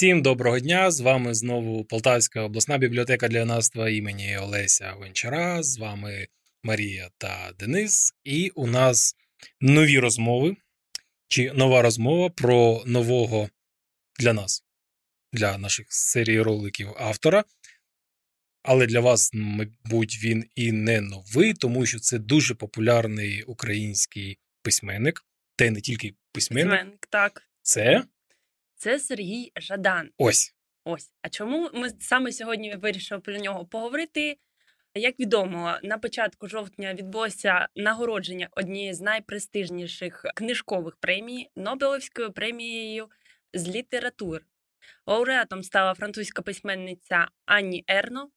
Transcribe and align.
Всім 0.00 0.22
доброго 0.22 0.60
дня! 0.60 0.90
З 0.90 1.00
вами 1.00 1.34
знову 1.34 1.84
Полтавська 1.84 2.40
обласна 2.40 2.78
бібліотека 2.78 3.28
для 3.28 3.38
юнацтва 3.38 3.90
імені 3.90 4.38
Олеся 4.38 4.90
Гончара. 4.90 5.62
З 5.62 5.78
вами 5.78 6.28
Марія 6.62 7.10
та 7.18 7.52
Денис. 7.58 8.14
І 8.24 8.50
у 8.50 8.66
нас 8.66 9.16
нові 9.60 9.98
розмови 9.98 10.56
чи 11.28 11.52
нова 11.52 11.82
розмова 11.82 12.30
про 12.30 12.82
нового 12.86 13.48
для 14.20 14.32
нас, 14.32 14.64
для 15.32 15.58
наших 15.58 15.86
серій 15.88 16.40
роликів 16.40 16.88
автора. 16.96 17.44
Але 18.62 18.86
для 18.86 19.00
вас, 19.00 19.30
мабуть, 19.34 20.18
він 20.24 20.44
і 20.54 20.72
не 20.72 21.00
новий, 21.00 21.54
тому 21.54 21.86
що 21.86 21.98
це 21.98 22.18
дуже 22.18 22.54
популярний 22.54 23.42
український 23.42 24.38
письменник, 24.62 25.26
та 25.56 25.64
й 25.64 25.70
не 25.70 25.80
тільки 25.80 26.14
письменник. 26.32 26.70
Письменник, 26.70 27.06
так. 27.10 27.42
Це 27.62 28.04
Це 28.80 28.98
Сергій 28.98 29.52
Жадан. 29.56 30.10
ось. 30.18 30.54
Ось. 30.84 31.10
А 31.22 31.28
чому 31.28 31.70
ми 31.74 31.90
саме 32.00 32.32
сьогодні 32.32 32.76
вирішили 32.76 33.20
про 33.20 33.38
нього 33.38 33.66
поговорити? 33.66 34.36
Як 34.94 35.20
відомо, 35.20 35.78
на 35.82 35.98
початку 35.98 36.48
жовтня 36.48 36.94
відбулося 36.94 37.68
нагородження 37.76 38.48
однієї 38.52 38.94
з 38.94 39.00
найпрестижніших 39.00 40.24
книжкових 40.34 40.96
премій 40.96 41.50
Нобелівською 41.56 42.32
премією 42.32 43.08
з 43.54 43.68
літератур. 43.68 44.40
Лауреатом 45.06 45.62
стала 45.62 45.94
французька 45.94 46.42
письменниця 46.42 47.28
Анні 47.46 47.84
Ерно. 47.88 48.30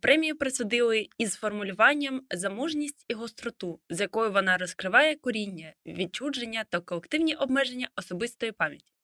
Премію 0.00 0.38
присудили 0.38 1.08
із 1.18 1.34
формулюванням 1.34 2.22
за 2.30 2.50
мужність 2.50 3.04
і 3.08 3.14
гостроту, 3.14 3.80
з 3.90 4.00
якою 4.00 4.32
вона 4.32 4.58
розкриває 4.58 5.16
коріння, 5.16 5.74
відчудження 5.86 6.64
та 6.64 6.80
колективні 6.80 7.34
обмеження 7.34 7.88
особистої 7.96 8.52
пам'яті. 8.52 8.97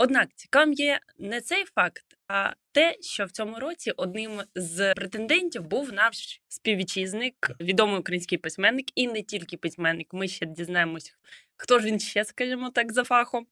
Однак 0.00 0.28
цікавим 0.34 0.72
є 0.72 1.00
не 1.18 1.40
цей 1.40 1.64
факт, 1.64 2.04
а 2.28 2.52
те, 2.72 2.96
що 3.00 3.24
в 3.24 3.30
цьому 3.30 3.58
році 3.58 3.92
одним 3.96 4.42
з 4.54 4.94
претендентів 4.94 5.62
був 5.62 5.92
наш 5.92 6.40
співвітчизник, 6.48 7.50
відомий 7.60 8.00
український 8.00 8.38
письменник, 8.38 8.86
і 8.94 9.08
не 9.08 9.22
тільки 9.22 9.56
письменник. 9.56 10.08
Ми 10.12 10.28
ще 10.28 10.46
дізнаємось, 10.46 11.14
хто 11.56 11.78
ж 11.78 11.86
він 11.86 12.00
ще, 12.00 12.24
скажімо 12.24 12.70
так, 12.70 12.92
за 12.92 13.04
фахом. 13.04 13.46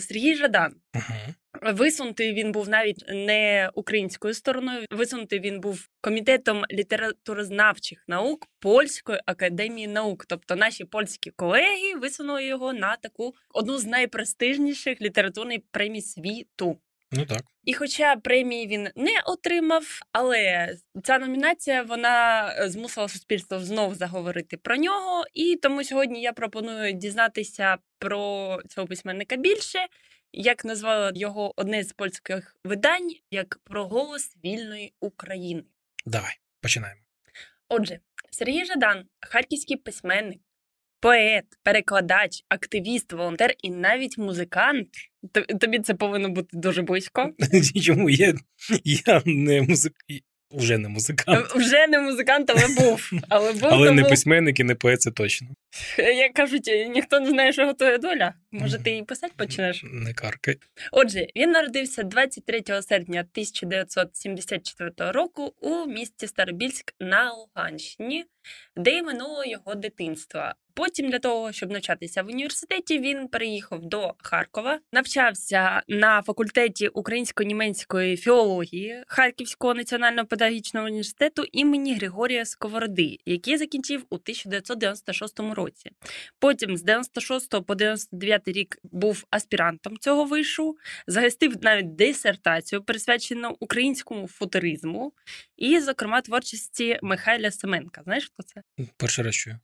Сергій 0.00 0.34
Жадан. 0.34 0.74
Угу. 0.94 1.34
Висунутий 1.62 2.32
він 2.32 2.52
був 2.52 2.68
навіть 2.68 3.04
не 3.08 3.70
українською 3.74 4.34
стороною. 4.34 4.86
Висунутий 4.90 5.40
він 5.40 5.60
був 5.60 5.88
комітетом 6.00 6.64
літературознавчих 6.70 8.04
наук 8.08 8.46
Польської 8.60 9.20
академії 9.26 9.86
наук. 9.86 10.26
Тобто 10.26 10.56
наші 10.56 10.84
польські 10.84 11.30
колеги 11.30 11.94
висунули 12.00 12.44
його 12.44 12.72
на 12.72 12.96
таку 12.96 13.34
одну 13.50 13.78
з 13.78 13.84
найпрестижніших 13.84 15.00
літературних 15.00 15.60
премій 15.70 16.02
світу. 16.02 16.78
Ну 17.12 17.26
так. 17.26 17.42
І, 17.64 17.74
хоча 17.74 18.16
премії 18.16 18.66
він 18.66 18.88
не 18.96 19.20
отримав, 19.26 19.84
але 20.12 20.74
ця 21.04 21.18
номінація 21.18 21.82
вона 21.82 22.52
змусила 22.68 23.08
суспільство 23.08 23.60
знову 23.60 23.94
заговорити 23.94 24.56
про 24.56 24.76
нього. 24.76 25.24
І 25.34 25.56
тому 25.62 25.84
сьогодні 25.84 26.22
я 26.22 26.32
пропоную 26.32 26.92
дізнатися 26.92 27.76
про 27.98 28.58
цього 28.68 28.86
письменника 28.86 29.36
більше, 29.36 29.78
як 30.32 30.64
назвало 30.64 31.10
його 31.14 31.52
одне 31.56 31.84
з 31.84 31.92
польських 31.92 32.56
видань, 32.64 33.10
як 33.30 33.58
про 33.64 33.86
голос 33.86 34.36
вільної 34.44 34.94
України. 35.00 35.64
Давай, 36.06 36.32
починаємо. 36.60 37.00
Отже, 37.68 38.00
Сергій 38.30 38.64
Жадан, 38.64 39.04
харківський 39.20 39.76
письменник, 39.76 40.40
поет, 41.00 41.44
перекладач, 41.62 42.44
активіст, 42.48 43.12
волонтер 43.12 43.54
і 43.62 43.70
навіть 43.70 44.18
музикант. 44.18 44.88
Тобі 45.60 45.78
це 45.78 45.94
повинно 45.94 46.28
бути 46.28 46.48
дуже 46.52 46.82
близько. 46.82 47.30
Чому 47.82 48.10
я, 48.10 48.34
я 48.84 49.22
не 49.24 49.62
музик... 49.62 49.92
Уже 50.50 50.78
не 50.78 50.88
музикант. 50.88 51.46
Вже 51.54 51.86
не 51.86 52.00
музикант, 52.00 52.50
але 52.50 52.74
був. 52.78 53.10
Але 53.28 53.52
був 53.52 53.64
Але 53.64 53.86
тому... 53.86 54.00
не 54.00 54.08
письменник 54.08 54.60
і 54.60 54.64
не 54.64 54.74
поет, 54.74 55.00
це 55.00 55.10
точно. 55.10 55.48
Як 55.98 56.32
кажуть, 56.32 56.70
ніхто 56.94 57.20
не 57.20 57.30
знає, 57.30 57.52
що 57.52 57.66
готує 57.66 57.98
доля. 57.98 58.34
Може, 58.60 58.78
ти 58.78 58.96
і 58.96 59.02
писати 59.02 59.32
почнеш? 59.36 59.84
Не 59.84 60.14
каркай. 60.14 60.58
Отже, 60.92 61.26
він 61.36 61.50
народився 61.50 62.02
23 62.02 62.62
серпня 62.82 63.20
1974 63.20 64.90
року 64.98 65.54
у 65.60 65.86
місті 65.86 66.26
Старобільськ 66.26 66.94
на 67.00 67.32
Луганщині, 67.32 68.24
де 68.76 68.98
й 68.98 69.02
минуло 69.02 69.44
його 69.44 69.74
дитинство. 69.74 70.52
Потім 70.76 71.10
для 71.10 71.18
того, 71.18 71.52
щоб 71.52 71.70
навчатися 71.70 72.22
в 72.22 72.26
університеті, 72.26 72.98
він 72.98 73.28
переїхав 73.28 73.84
до 73.84 74.14
Харкова, 74.18 74.78
навчався 74.92 75.82
на 75.88 76.22
факультеті 76.22 76.88
українсько-німецької 76.88 78.16
філології 78.16 79.02
Харківського 79.06 79.74
національного 79.74 80.26
педагогічного 80.26 80.86
університету 80.86 81.44
імені 81.52 81.94
Григорія 81.94 82.44
Сковороди, 82.44 83.18
який 83.26 83.56
закінчив 83.56 84.06
у 84.10 84.14
1996 84.14 85.40
році. 85.40 85.90
Потім 86.38 86.76
з 86.76 86.82
96 86.82 87.66
по 87.66 87.74
99 87.74 88.45
рік 88.52 88.78
був 88.82 89.24
аспірантом 89.30 89.98
цього 89.98 90.24
вишу, 90.24 90.76
захистив 91.06 91.54
навіть 91.62 91.94
дисертацію, 91.94 92.82
присвячену 92.82 93.56
українському 93.60 94.28
футуризму, 94.28 95.12
і, 95.56 95.80
зокрема, 95.80 96.20
творчості 96.20 96.98
Михайля 97.02 97.50
Семенка. 97.50 98.02
Знаєш, 98.04 98.24
хто 98.24 98.42
це? 98.42 98.62
Перший 98.96 99.24
раз 99.24 99.34
чую. 99.34 99.58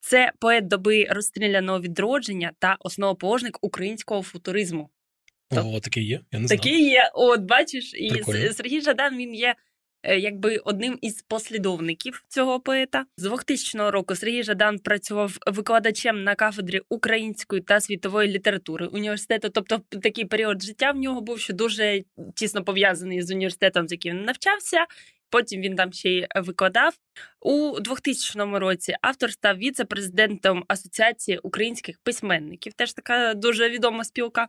Це 0.00 0.32
поет 0.38 0.66
доби 0.66 1.06
розстріляного 1.10 1.80
відродження 1.80 2.52
та 2.58 2.76
основоположник 2.80 3.58
українського 3.60 4.22
футуризму. 4.22 4.90
О, 5.50 5.80
такий 5.80 6.06
є. 6.06 6.20
Я 6.32 6.38
не 6.38 6.46
знав. 6.46 6.58
Такий 6.58 6.88
є. 6.88 7.10
От 7.14 7.40
бачиш, 7.40 7.94
і 7.94 8.08
Прикольно. 8.08 8.52
Сергій 8.52 8.80
Жадан 8.80 9.16
він 9.16 9.34
є. 9.34 9.54
Е, 10.04 10.18
Якби 10.18 10.56
одним 10.56 10.98
із 11.00 11.22
послідовників 11.22 12.24
цього 12.28 12.60
поета 12.60 13.04
з 13.16 13.22
2000 13.22 13.90
року 13.90 14.14
Сергій 14.14 14.42
Жадан 14.42 14.78
працював 14.78 15.38
викладачем 15.46 16.24
на 16.24 16.34
кафедрі 16.34 16.80
української 16.88 17.62
та 17.62 17.80
світової 17.80 18.30
літератури 18.30 18.86
університету. 18.86 19.48
Тобто, 19.48 19.80
такий 20.02 20.24
період 20.24 20.62
життя 20.62 20.90
в 20.90 20.96
нього 20.96 21.20
був, 21.20 21.40
що 21.40 21.52
дуже 21.52 22.02
тісно 22.34 22.64
пов'язаний 22.64 23.22
з 23.22 23.30
університетом, 23.30 23.88
з 23.88 23.92
яким 23.92 24.16
він 24.16 24.24
навчався. 24.24 24.86
Потім 25.30 25.60
він 25.60 25.76
там 25.76 25.92
ще 25.92 26.10
й 26.10 26.26
викладав. 26.36 26.94
У 27.40 27.80
2000 27.80 28.58
році 28.58 28.94
автор 29.02 29.32
став 29.32 29.58
віце-президентом 29.58 30.64
Асоціації 30.68 31.38
українських 31.38 31.98
письменників. 31.98 32.72
Теж 32.72 32.92
така 32.92 33.34
дуже 33.34 33.70
відома 33.70 34.04
спілка. 34.04 34.48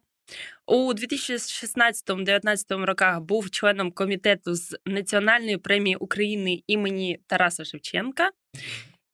У 0.67 0.93
2016-2019 0.93 2.85
роках 2.85 3.21
був 3.21 3.49
членом 3.49 3.91
комітету 3.91 4.55
з 4.55 4.77
Національної 4.85 5.57
премії 5.57 5.95
України 5.95 6.63
імені 6.67 7.19
Тараса 7.27 7.65
Шевченка. 7.65 8.31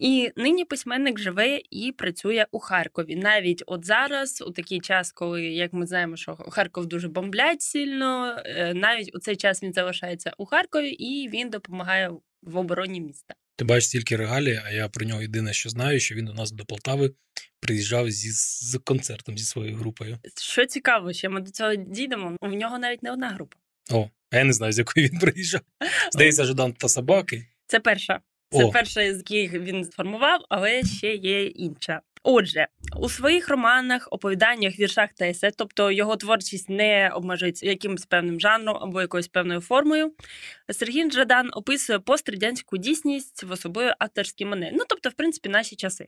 І 0.02 0.32
нині 0.36 0.66
письменник 0.66 1.20
живе 1.20 1.62
і 1.70 1.92
працює 1.92 2.46
у 2.52 2.60
Харкові. 2.60 3.16
Навіть 3.16 3.64
от 3.68 3.86
зараз, 3.86 4.44
у 4.48 4.52
такий 4.52 4.80
час, 4.80 5.12
коли 5.12 5.46
як 5.46 5.74
ми 5.74 5.86
знаємо, 5.86 6.16
що 6.16 6.36
Харков 6.36 6.86
дуже 6.86 7.08
бомблять 7.08 7.62
сильно, 7.62 8.38
е, 8.46 8.74
навіть 8.74 9.16
у 9.16 9.20
цей 9.20 9.36
час 9.36 9.64
він 9.64 9.74
залишається 9.74 10.34
у 10.38 10.46
Харкові 10.46 10.90
і 10.90 11.30
він 11.30 11.50
допомагає 11.50 12.12
в 12.42 12.58
обороні 12.58 13.02
міста. 13.02 13.34
Ти 13.62 13.66
бачиш 13.66 13.90
тільки 13.90 14.16
регалії, 14.16 14.62
а 14.66 14.72
я 14.72 14.90
про 14.90 15.06
нього 15.06 15.22
єдине, 15.22 15.54
що 15.54 15.70
знаю, 15.70 16.00
що 16.00 16.16
він 16.16 16.28
у 16.28 16.34
нас 16.34 16.52
до 16.52 16.66
Полтави 16.66 17.12
приїжджав 17.60 18.12
зі, 18.12 18.32
з 18.32 18.80
концертом 18.84 19.38
зі 19.38 19.44
своєю 19.44 19.76
групою. 19.76 20.18
Що 20.42 20.66
цікаво, 20.66 21.14
ще 21.14 21.30
ми 21.30 21.42
до 21.42 21.52
цього 21.52 21.76
дійдемо. 21.76 22.38
У 22.42 22.48
нього 22.48 22.80
навіть 22.80 23.04
не 23.04 23.12
одна 23.12 23.30
група. 23.30 23.58
О, 23.92 24.10
а 24.32 24.38
я 24.38 24.44
не 24.44 24.54
знаю, 24.54 24.74
з 24.74 24.78
якої 24.78 25.08
він 25.08 25.20
приїжджав. 25.20 25.62
Здається, 26.12 26.46
Жадан 26.46 26.74
та 26.74 26.88
собаки. 26.88 27.48
Це 27.68 27.80
перша. 27.80 28.20
Це 28.52 28.64
О. 28.64 28.72
перша, 28.72 29.14
з 29.14 29.18
яких 29.18 29.54
він 29.54 29.86
сформував, 29.86 30.46
але 30.50 30.84
ще 30.84 31.16
є 31.16 31.46
інша. 31.46 32.02
Отже, 32.24 32.68
у 32.98 33.10
своїх 33.10 33.50
романах, 33.50 34.08
оповіданнях, 34.12 34.80
віршах 34.80 35.10
та 35.14 35.26
есе, 35.26 35.52
тобто 35.58 35.92
його 35.92 36.16
творчість 36.16 36.70
не 36.70 37.10
обмежується 37.10 37.66
якимось 37.66 38.06
певним 38.06 38.40
жанром 38.40 38.78
або 38.82 39.02
якоюсь 39.02 39.28
певною 39.28 39.62
формою. 39.62 40.14
Сергій 40.70 41.12
Жадан 41.12 41.50
описує 41.54 42.00
пострадянську 42.00 42.78
дійсність 42.78 43.44
в 43.44 43.52
особливо 43.52 43.94
авторській 44.00 44.46
манері. 44.46 44.76
Ну, 44.78 44.84
тобто, 44.90 45.10
в 45.10 45.14
принципі, 45.14 45.50
наші 45.50 45.76
часи, 45.76 46.08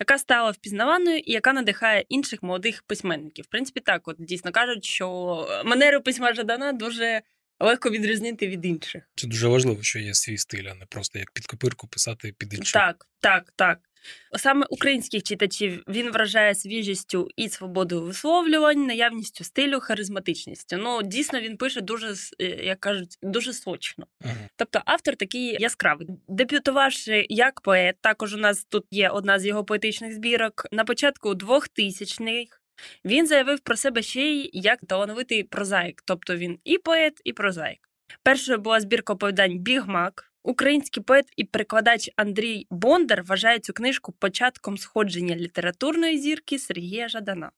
яка 0.00 0.18
стала 0.18 0.50
впізнаваною 0.50 1.18
і 1.18 1.32
яка 1.32 1.52
надихає 1.52 2.04
інших 2.08 2.42
молодих 2.42 2.82
письменників. 2.82 3.44
В 3.44 3.48
принципі, 3.48 3.80
так, 3.80 4.08
от 4.08 4.16
дійсно 4.18 4.52
кажуть, 4.52 4.84
що 4.84 5.62
манеру 5.64 6.00
письма 6.00 6.34
Жадана 6.34 6.72
дуже 6.72 7.22
легко 7.60 7.90
відрізнити 7.90 8.48
від 8.48 8.64
інших. 8.64 9.02
Це 9.14 9.26
дуже 9.26 9.48
важливо, 9.48 9.82
що 9.82 9.98
є 9.98 10.14
свій 10.14 10.38
стиль, 10.38 10.64
а 10.64 10.74
не 10.74 10.86
просто 10.86 11.18
як 11.18 11.30
під 11.30 11.46
копирку 11.46 11.86
писати 11.86 12.34
під 12.38 12.54
інших. 12.54 12.72
Так, 12.72 13.06
так, 13.20 13.52
так. 13.56 13.78
Саме 14.36 14.66
українських 14.70 15.22
читачів 15.22 15.82
він 15.88 16.10
вражає 16.10 16.54
свіжістю 16.54 17.28
і 17.36 17.48
свободою 17.48 18.02
висловлювань, 18.02 18.86
наявністю 18.86 19.44
стилю, 19.44 19.80
харизматичністю. 19.80 20.76
Ну, 20.76 21.02
дійсно, 21.02 21.40
він 21.40 21.56
пише 21.56 21.80
дуже, 21.80 22.14
е, 22.40 22.44
як 22.44 22.80
кажуть, 22.80 23.18
дуже 23.22 23.52
сочно. 23.52 24.06
Ага. 24.24 24.34
Тобто 24.56 24.82
автор 24.84 25.16
такий 25.16 25.56
яскравий. 25.60 26.08
Дебютувавши 26.28 27.26
як 27.28 27.60
поет, 27.60 27.96
також 28.00 28.34
у 28.34 28.38
нас 28.38 28.64
тут 28.64 28.84
є 28.90 29.08
одна 29.08 29.38
з 29.38 29.46
його 29.46 29.64
поетичних 29.64 30.14
збірок. 30.14 30.66
На 30.72 30.84
початку 30.84 31.30
2000-х 31.30 32.58
Він 33.04 33.26
заявив 33.26 33.60
про 33.60 33.76
себе 33.76 34.02
ще 34.02 34.20
й 34.20 34.50
як 34.52 34.80
талановитий 34.88 35.42
прозаїк, 35.42 36.02
тобто 36.04 36.36
він 36.36 36.58
і 36.64 36.78
поет, 36.78 37.20
і 37.24 37.32
прозаїк. 37.32 37.88
Першою 38.22 38.58
була 38.58 38.80
збірка 38.80 39.12
оповідань 39.12 39.58
Бігмак. 39.58 40.33
Український 40.44 41.02
поет 41.02 41.26
і 41.36 41.44
перекладач 41.44 42.10
Андрій 42.16 42.66
Бондар 42.70 43.22
вважає 43.22 43.58
цю 43.58 43.72
книжку 43.72 44.12
початком 44.12 44.78
сходження 44.78 45.36
літературної 45.36 46.18
зірки 46.18 46.58
Сергія 46.58 47.08
Жадана. 47.08 47.50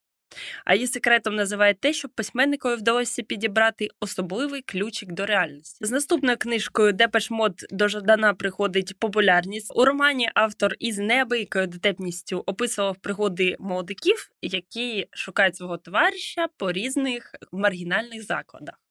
А 0.64 0.74
її 0.74 0.86
секретом 0.86 1.34
називає 1.34 1.74
те, 1.74 1.92
що 1.92 2.08
письменникові 2.08 2.74
вдалося 2.74 3.22
підібрати 3.22 3.88
особливий 4.00 4.62
ключик 4.62 5.12
до 5.12 5.26
реальності. 5.26 5.84
З 5.84 5.90
наступною 5.90 6.36
книжкою 6.36 6.92
Депеш 6.92 7.30
Мод 7.30 7.66
до 7.70 7.88
Жадана 7.88 8.34
приходить 8.34 8.98
популярність. 8.98 9.72
У 9.74 9.84
романі 9.84 10.30
автор 10.34 10.74
із 10.78 10.98
неабиякою 10.98 11.66
дотепністю 11.66 12.42
описував 12.46 12.96
пригоди 12.96 13.56
молодиків, 13.58 14.30
які 14.42 15.06
шукають 15.10 15.56
свого 15.56 15.78
товариша 15.78 16.48
по 16.56 16.72
різних 16.72 17.34
маргінальних 17.52 18.24
закладах. 18.24 18.85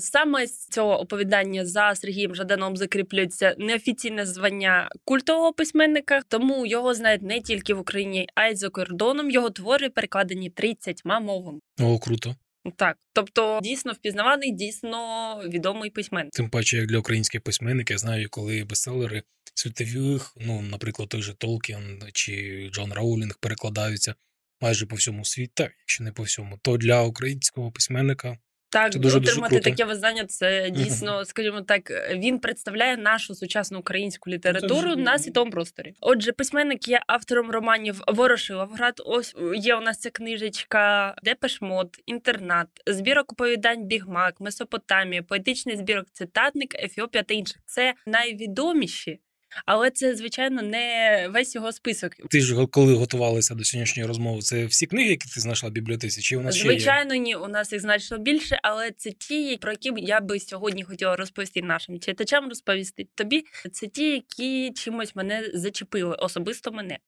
Саме 0.00 0.46
з 0.46 0.66
цього 0.66 1.00
оповідання 1.00 1.66
за 1.66 1.94
Сергієм 1.94 2.34
Жаданом 2.34 2.76
закріплюється 2.76 3.54
неофіційне 3.58 4.26
звання 4.26 4.88
культового 5.04 5.52
письменника, 5.52 6.22
тому 6.28 6.66
його 6.66 6.94
знають 6.94 7.22
не 7.22 7.40
тільки 7.40 7.74
в 7.74 7.80
Україні, 7.80 8.28
а 8.34 8.46
й 8.46 8.56
за 8.56 8.68
кордоном. 8.68 9.30
Його 9.30 9.50
твори 9.50 9.90
перекладені 9.90 10.50
30 10.50 11.04
мовами. 11.04 11.58
О, 11.80 11.98
круто. 11.98 12.36
Так, 12.76 12.96
тобто 13.12 13.60
дійсно 13.62 13.92
впізнаваний, 13.92 14.52
дійсно 14.52 15.42
відомий 15.48 15.90
письменник. 15.90 16.32
Тим 16.32 16.50
паче, 16.50 16.76
як 16.76 16.86
для 16.86 16.98
українських 16.98 17.40
письменників, 17.40 17.94
я 17.94 17.98
знаю, 17.98 18.28
коли 18.30 18.64
бестселери 18.64 19.22
світових, 19.54 20.36
ну, 20.40 20.62
наприклад, 20.62 21.08
той 21.08 21.22
же 21.22 21.34
Толкін 21.34 22.02
чи 22.12 22.68
Джон 22.72 22.92
Роулінг 22.92 23.38
перекладаються 23.40 24.14
майже 24.60 24.86
по 24.86 24.96
всьому 24.96 25.24
світу, 25.24 25.64
якщо 25.80 26.04
не 26.04 26.12
по 26.12 26.22
всьому, 26.22 26.58
то 26.62 26.76
для 26.76 27.02
українського 27.02 27.72
письменника 27.72 28.38
Так, 28.72 28.92
Це 28.92 28.98
дуже- 28.98 29.18
дуже 29.20 29.30
отримати 29.30 29.54
круто. 29.54 29.70
таке 29.70 29.84
визнання, 29.84 30.26
це 30.26 30.70
дійсно, 30.70 31.24
скажімо 31.24 31.60
так, 31.60 31.90
він 32.14 32.38
представляє 32.38 32.96
нашу 32.96 33.34
сучасну 33.34 33.78
українську 33.78 34.30
літературу 34.30 34.88
вже- 34.88 34.96
на 34.96 35.18
світовому 35.18 35.52
просторі. 35.52 35.94
Отже, 36.00 36.32
письменник 36.32 36.88
є 36.88 37.00
автором 37.06 37.50
романів 37.50 38.00
Ворошиловград. 38.08 39.02
Ось 39.06 39.34
є 39.54 39.74
у 39.76 39.80
нас 39.80 39.98
ця 39.98 40.10
книжечка, 40.10 41.14
Депешмот, 41.22 41.96
Інтернат, 42.06 42.68
збірок 42.86 43.32
оповідань 43.32 43.84
Бігмак, 43.86 44.40
Месопотамія, 44.40 45.22
поетичний 45.22 45.76
збірок 45.76 46.06
Цитатник, 46.12 46.74
Ефіопія 46.84 47.24
та 47.24 47.34
інших. 47.34 47.56
Це 47.66 47.94
найвідоміші. 48.06 49.20
Але 49.66 49.90
це, 49.90 50.16
звичайно, 50.16 50.62
не 50.62 51.28
весь 51.34 51.54
його 51.54 51.72
список. 51.72 52.12
ти 52.30 52.40
ж 52.40 52.66
коли 52.66 52.94
готувалися 52.94 53.54
до 53.54 53.64
сьогоднішньої 53.64 54.06
розмови, 54.08 54.40
це 54.40 54.66
всі 54.66 54.86
книги, 54.86 55.10
які 55.10 55.28
ти 55.34 55.40
знайшла 55.40 55.68
в 55.68 55.72
бібліотеці, 55.72 56.22
чи 56.22 56.36
у 56.36 56.40
нас 56.40 56.56
ще 56.56 56.64
є? 56.64 56.72
Звичайно, 56.72 57.14
ні, 57.14 57.34
у 57.34 57.48
нас 57.48 57.72
їх 57.72 57.80
значно 57.80 58.18
більше, 58.18 58.60
але 58.62 58.90
це 58.90 59.10
ті, 59.10 59.58
про 59.60 59.70
які 59.70 59.92
я 59.96 60.20
би 60.20 60.40
сьогодні 60.40 60.82
хотіла 60.84 61.16
розповісти 61.16 61.62
нашим 61.62 62.00
читачам, 62.00 62.48
розповісти 62.48 63.06
тобі. 63.14 63.44
Це 63.72 63.86
ті, 63.86 64.10
які 64.10 64.72
чимось 64.72 65.16
мене 65.16 65.50
зачепили, 65.54 66.14
особисто 66.14 66.72
мене. 66.72 66.98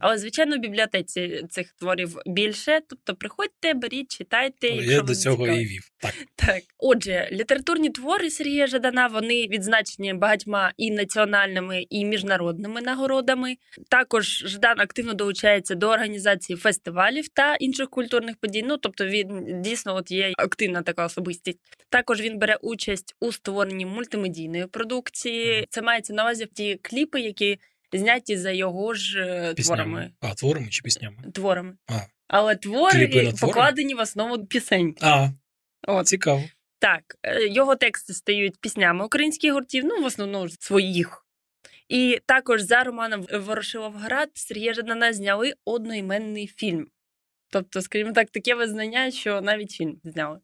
Але, 0.00 0.18
звичайно, 0.18 0.56
в 0.56 0.58
бібліотеці 0.58 1.44
цих 1.50 1.72
творів 1.72 2.18
більше. 2.26 2.80
Тобто 2.88 3.14
приходьте, 3.14 3.74
беріть, 3.74 4.16
читайте. 4.18 4.68
Але 4.68 4.76
якщо 4.76 4.92
я 4.92 5.02
до 5.02 5.14
цього 5.14 5.36
цікаво. 5.36 5.60
і 5.60 5.64
вів. 5.64 5.90
Так. 5.98 6.14
Так, 6.36 6.62
отже, 6.78 7.28
літературні 7.32 7.90
твори 7.90 8.30
Сергія 8.30 8.66
Жадана 8.66 9.06
вони 9.06 9.46
відзначені 9.46 10.14
багатьма 10.14 10.72
і 10.76 10.90
національними, 10.90 11.86
і 11.90 12.04
міжнародними 12.04 12.80
нагородами. 12.80 13.56
Також 13.88 14.26
Ждан 14.46 14.80
активно 14.80 15.14
долучається 15.14 15.74
до 15.74 15.88
організації 15.88 16.56
фестивалів 16.56 17.28
та 17.28 17.54
інших 17.54 17.90
культурних 17.90 18.36
подій. 18.36 18.64
Ну 18.66 18.76
тобто 18.76 19.06
він 19.06 19.62
дійсно 19.62 19.96
от 19.96 20.10
є 20.10 20.32
активна 20.38 20.82
така 20.82 21.04
особистість. 21.04 21.58
Також 21.88 22.20
він 22.20 22.38
бере 22.38 22.56
участь 22.62 23.16
у 23.20 23.32
створенні 23.32 23.86
мультимедійної 23.86 24.66
продукції. 24.66 25.66
Це 25.70 25.82
мається 25.82 26.12
на 26.14 26.22
увазі 26.22 26.46
ті 26.54 26.78
кліпи, 26.82 27.20
які 27.20 27.58
зняті 27.98 28.36
за 28.36 28.50
його 28.50 28.94
ж 28.94 29.20
е, 29.20 29.54
Піснями. 29.54 29.82
творами. 29.84 30.12
А, 30.20 30.34
творами 30.34 30.68
чи 30.68 30.82
піснями? 30.82 31.16
Творами. 31.34 31.76
А. 31.86 32.00
Але 32.28 32.56
твори 32.56 33.08
твори? 33.08 33.32
покладені 33.40 33.94
в 33.94 34.00
основу 34.00 34.46
пісень. 34.46 34.94
А, 35.00 35.28
От. 35.88 36.06
цікаво. 36.06 36.44
Так, 36.78 37.02
е, 37.22 37.48
його 37.48 37.76
тексти 37.76 38.14
стають 38.14 38.60
піснями 38.60 39.04
українських 39.04 39.52
гуртів, 39.52 39.84
ну 39.84 40.02
в 40.02 40.04
основному 40.04 40.48
ж 40.48 40.56
своїх. 40.60 41.26
І 41.88 42.18
також 42.26 42.62
за 42.62 42.84
романом 42.84 43.26
Ворошиловград 43.32 44.30
Сергія 44.34 44.74
Жадана 44.74 45.12
зняли 45.12 45.52
одноіменний 45.64 46.46
фільм. 46.46 46.86
Тобто, 47.52 47.82
скажімо 47.82 48.12
так, 48.12 48.30
таке 48.30 48.54
визнання, 48.54 49.10
що 49.10 49.40
навіть 49.40 49.70
фільм 49.70 50.00
зняли. 50.04 50.38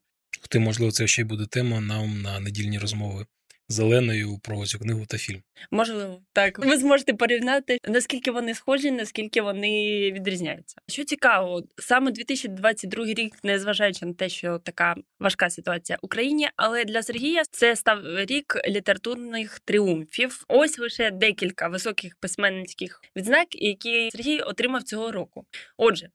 Ти, 0.49 0.59
можливо, 0.59 0.91
це 0.91 1.07
ще 1.07 1.21
й 1.21 1.25
буде 1.25 1.45
тема 1.45 1.81
нам 1.81 2.21
на 2.21 2.39
недільні 2.39 2.79
розмови 2.79 3.25
Зеленою 3.69 4.39
про 4.43 4.65
цю 4.65 4.79
книгу 4.79 5.05
та 5.05 5.17
фільм. 5.17 5.41
Можливо, 5.71 6.21
так 6.33 6.59
ви 6.59 6.77
зможете 6.77 7.13
порівняти, 7.13 7.77
наскільки 7.87 8.31
вони 8.31 8.53
схожі, 8.53 8.91
наскільки 8.91 9.41
вони 9.41 9.71
відрізняються. 10.11 10.75
Що 10.87 11.03
цікаво, 11.03 11.63
саме 11.77 12.11
2022 12.11 13.05
рік, 13.05 13.35
незважаючи 13.43 14.05
на 14.05 14.13
те, 14.13 14.29
що 14.29 14.59
така 14.59 14.95
важка 15.19 15.49
ситуація 15.49 15.97
в 16.01 16.05
Україні, 16.05 16.49
але 16.55 16.85
для 16.85 17.03
Сергія 17.03 17.43
це 17.51 17.75
став 17.75 17.99
рік 18.05 18.57
літературних 18.67 19.59
тріумфів. 19.59 20.43
Ось 20.47 20.79
лише 20.79 21.11
декілька 21.11 21.67
високих 21.67 22.15
письменницьких 22.19 23.01
відзнак, 23.15 23.47
які 23.51 24.09
Сергій 24.11 24.39
отримав 24.39 24.83
цього 24.83 25.11
року. 25.11 25.45
Отже, 25.77 26.09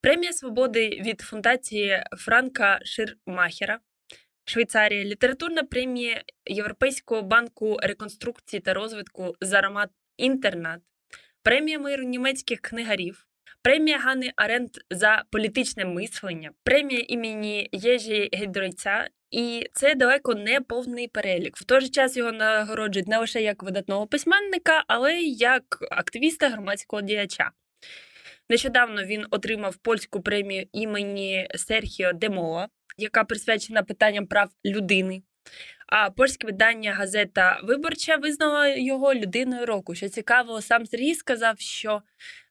премія 0.00 0.32
свободи 0.32 0.88
від 0.88 1.20
фундації 1.20 2.04
Франка 2.18 2.80
Ширмахера. 2.84 3.80
Швейцарія, 4.44 5.04
літературна 5.04 5.62
премія 5.62 6.22
Європейського 6.46 7.22
банку 7.22 7.76
реконструкції 7.82 8.60
та 8.60 8.74
розвитку 8.74 9.34
за 9.40 9.58
аромат 9.58 9.90
Інтернат, 10.16 10.80
премія 11.42 11.78
миру 11.78 12.04
німецьких 12.04 12.60
книгарів, 12.60 13.26
премія 13.62 13.98
Гани 13.98 14.32
Аренд 14.36 14.70
за 14.90 15.24
політичне 15.30 15.84
мислення, 15.84 16.50
премія 16.64 17.04
імені 17.08 17.68
Єжі 17.72 18.30
Гейдройця. 18.32 19.08
І 19.30 19.66
це 19.72 19.94
далеко 19.94 20.34
не 20.34 20.60
повний 20.60 21.08
перелік. 21.08 21.56
В 21.56 21.64
той 21.64 21.80
же 21.80 21.88
час 21.88 22.16
його 22.16 22.32
нагороджують 22.32 23.08
не 23.08 23.18
лише 23.18 23.42
як 23.42 23.62
видатного 23.62 24.06
письменника, 24.06 24.84
але 24.86 25.14
й 25.14 25.36
як 25.36 25.78
активіста 25.90 26.48
громадського 26.48 27.02
діяча. 27.02 27.50
Нещодавно 28.50 29.04
він 29.04 29.26
отримав 29.30 29.76
польську 29.76 30.22
премію 30.22 30.66
імені 30.72 31.48
Серхіо 31.54 32.12
Демола, 32.12 32.68
яка 32.98 33.24
присвячена 33.24 33.82
питанням 33.82 34.26
прав 34.26 34.48
людини. 34.64 35.22
А 35.86 36.10
польське 36.10 36.46
видання 36.46 36.92
газета 36.92 37.60
Виборча 37.64 38.16
визнала 38.16 38.68
його 38.68 39.14
людиною 39.14 39.66
року. 39.66 39.94
Що 39.94 40.08
цікаво, 40.08 40.62
сам 40.62 40.86
Сергій 40.86 41.14
сказав, 41.14 41.54
що 41.58 42.02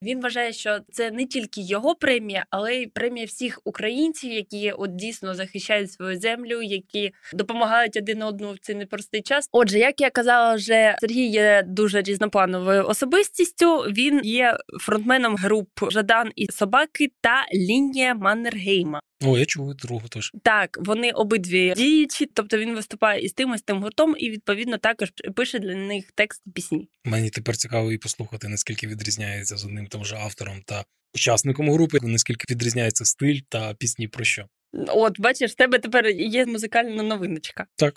він 0.01 0.21
вважає, 0.21 0.53
що 0.53 0.79
це 0.91 1.12
не 1.12 1.25
тільки 1.25 1.62
його 1.62 1.95
премія, 1.95 2.45
але 2.50 2.75
й 2.75 2.88
премія 2.88 3.25
всіх 3.25 3.62
українців, 3.63 4.31
які 4.31 4.71
от 4.71 4.95
дійсно 4.95 5.36
захищають 5.36 5.91
свою 5.91 6.19
землю, 6.19 6.62
які 6.62 7.13
допомагають 7.33 7.98
один 7.98 8.24
одному 8.24 8.53
в 8.53 8.60
цей 8.60 8.75
непростий 8.75 9.21
час. 9.21 9.50
Отже, 9.51 9.79
як 9.79 10.01
я 10.01 10.10
казала, 10.10 10.55
вже 10.55 10.95
Сергій 11.00 11.27
є 11.27 11.63
дуже 11.67 12.01
різноплановою 12.01 12.88
особистістю. 12.88 13.77
Він 13.77 14.21
є 14.24 14.57
фронтменом 14.79 15.36
груп 15.36 15.69
Жадан 15.91 16.31
і 16.36 16.51
собаки 16.51 17.12
та 17.21 17.45
лінія 17.53 18.15
Маннергейма. 18.15 19.01
О, 19.22 19.38
я 19.38 19.46
чув 19.46 19.75
другу 19.75 20.08
теж. 20.08 20.32
Так, 20.44 20.78
вони 20.82 21.12
обидві 21.12 21.74
діючі, 21.78 22.25
тобто 22.25 22.58
він 22.58 22.75
виступає 22.75 23.22
і 23.22 23.28
з 23.28 23.34
тим, 23.34 23.54
і 23.54 23.58
з 23.58 23.62
тим 23.62 23.82
гуртом, 23.84 24.16
і 24.18 24.30
відповідно 24.30 24.78
також 24.78 25.13
пише 25.36 25.60
для 25.60 25.75
них 25.75 26.12
текст 26.16 26.42
пісні. 26.54 26.90
Мені 27.06 27.30
тепер 27.30 27.58
цікаво 27.58 27.92
і 27.92 27.98
послухати, 27.98 28.48
наскільки 28.48 28.88
відрізняється 28.88 29.58
з 29.58 29.66
одним 29.66 29.88
тим 29.88 30.06
же 30.06 30.16
автором 30.16 30.62
та 30.66 30.84
учасником 31.16 31.72
групи, 31.72 31.98
наскільки 32.01 32.54
відрізняється 32.54 33.06
стиль 33.06 33.40
та 33.50 33.74
пісні 33.74 34.08
про 34.08 34.24
що. 34.24 34.46
От, 34.88 35.20
бачиш, 35.20 35.51
в 35.51 35.56
тебе 35.56 35.80
тепер 35.80 36.08
є 36.08 36.46
музикальна 36.46 37.04
новиночка. 37.04 37.66
Так. 37.75 37.94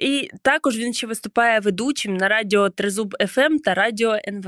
І 0.00 0.30
також 0.42 0.78
він 0.78 0.94
ще 0.94 1.06
виступає 1.06 1.60
ведучим 1.60 2.16
на 2.16 2.28
радіо 2.28 2.70
Тризуб 2.70 3.14
ФМ 3.28 3.58
та 3.58 3.74
радіо 3.74 4.18
НВ. 4.28 4.46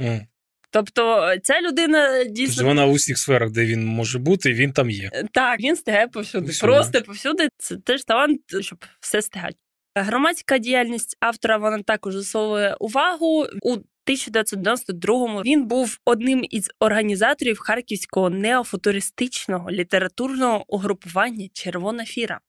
М. 0.00 0.26
Тобто 0.70 1.34
ця 1.42 1.60
людина 1.60 2.18
Тобто 2.18 2.32
дійсно 2.32 2.64
вона 2.64 2.84
в 2.84 2.90
усіх 2.92 3.18
сферах, 3.18 3.50
де 3.50 3.66
він 3.66 3.86
може 3.86 4.18
бути, 4.18 4.52
він 4.52 4.72
там 4.72 4.90
є. 4.90 5.10
так, 5.32 5.60
він 5.60 5.76
стигає 5.76 6.08
повсюди. 6.08 6.46
Повсюди. 6.46 6.72
Просто 6.72 7.02
повсюди. 7.02 7.48
Це 7.58 7.76
теж 7.76 8.04
талант, 8.04 8.40
щоб 8.60 8.84
все 9.00 9.22
стигати. 9.22 9.56
Громадська 9.94 10.58
діяльність 10.58 11.16
автора 11.20 11.56
вона 11.56 11.82
також 11.82 12.14
засовує 12.14 12.76
увагу 12.80 13.46
у 13.62 13.76
1992-му 14.06 15.40
він 15.40 15.66
був 15.66 15.98
одним 16.04 16.44
із 16.50 16.70
організаторів 16.80 17.58
харківського 17.58 18.30
неофутуристичного 18.30 19.70
літературного 19.70 20.64
угрупування 20.68 21.48
Червона 21.52 22.04
фіра. 22.04 22.40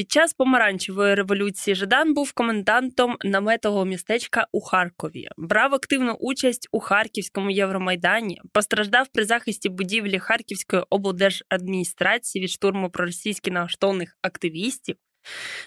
Під 0.00 0.10
час 0.10 0.32
помаранчевої 0.32 1.14
революції 1.14 1.74
Жадан 1.74 2.14
був 2.14 2.32
комендантом 2.32 3.16
наметового 3.24 3.84
містечка 3.84 4.46
у 4.52 4.60
Харкові, 4.60 5.28
брав 5.36 5.74
активну 5.74 6.12
участь 6.12 6.68
у 6.72 6.80
Харківському 6.80 7.50
Євромайдані, 7.50 8.40
постраждав 8.52 9.08
при 9.12 9.24
захисті 9.24 9.68
будівлі 9.68 10.18
Харківської 10.18 10.82
облдержадміністрації 10.90 12.44
від 12.44 12.50
штурму 12.50 12.90
проросійськи 12.90 13.50
налаштованих 13.50 14.16
активістів. 14.22 14.96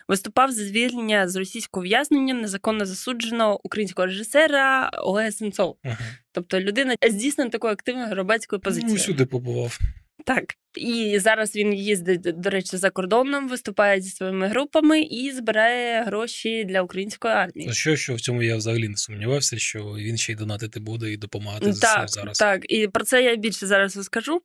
Виступав 0.07 0.51
за 0.51 0.65
звільнення 0.65 1.27
з 1.27 1.35
російського 1.35 1.83
в'язнення 1.83 2.33
незаконно 2.33 2.85
засудженого 2.85 3.59
українського 3.63 4.05
режисера 4.05 4.89
Олега 4.93 5.31
Сенцова. 5.31 5.75
Ага. 5.83 5.97
Тобто 6.31 6.59
людина 6.59 6.95
здійснена 7.09 7.49
такою 7.49 7.73
активною 7.73 8.07
громадською 8.07 8.57
Ну, 8.63 8.69
позицією. 8.69 8.97
всюди 8.97 9.25
побував. 9.25 9.79
Так. 10.25 10.43
І 10.75 11.19
зараз 11.19 11.55
він 11.55 11.73
їздить, 11.73 12.21
до 12.21 12.49
речі, 12.49 12.77
за 12.77 12.89
кордоном, 12.89 13.49
виступає 13.49 14.01
зі 14.01 14.09
своїми 14.09 14.47
групами 14.47 15.01
і 15.01 15.31
збирає 15.31 16.03
гроші 16.03 16.63
для 16.63 16.81
української 16.81 17.33
армії. 17.33 17.73
Що, 17.73 17.95
що 17.95 18.15
в 18.15 18.21
цьому 18.21 18.43
я 18.43 18.55
взагалі 18.55 18.87
не 18.87 18.97
сумнівався, 18.97 19.57
що 19.57 19.79
він 19.83 20.17
ще 20.17 20.31
й 20.31 20.35
донатити 20.35 20.79
буде 20.79 21.11
і 21.11 21.17
допомагати 21.17 21.73
Так, 21.81 22.09
зараз. 22.09 22.37
так, 22.37 22.71
і 22.71 22.87
про 22.87 23.03
це 23.05 23.23
я 23.23 23.35
більше 23.35 23.67
зараз 23.67 23.97
розкажу. 23.97 24.41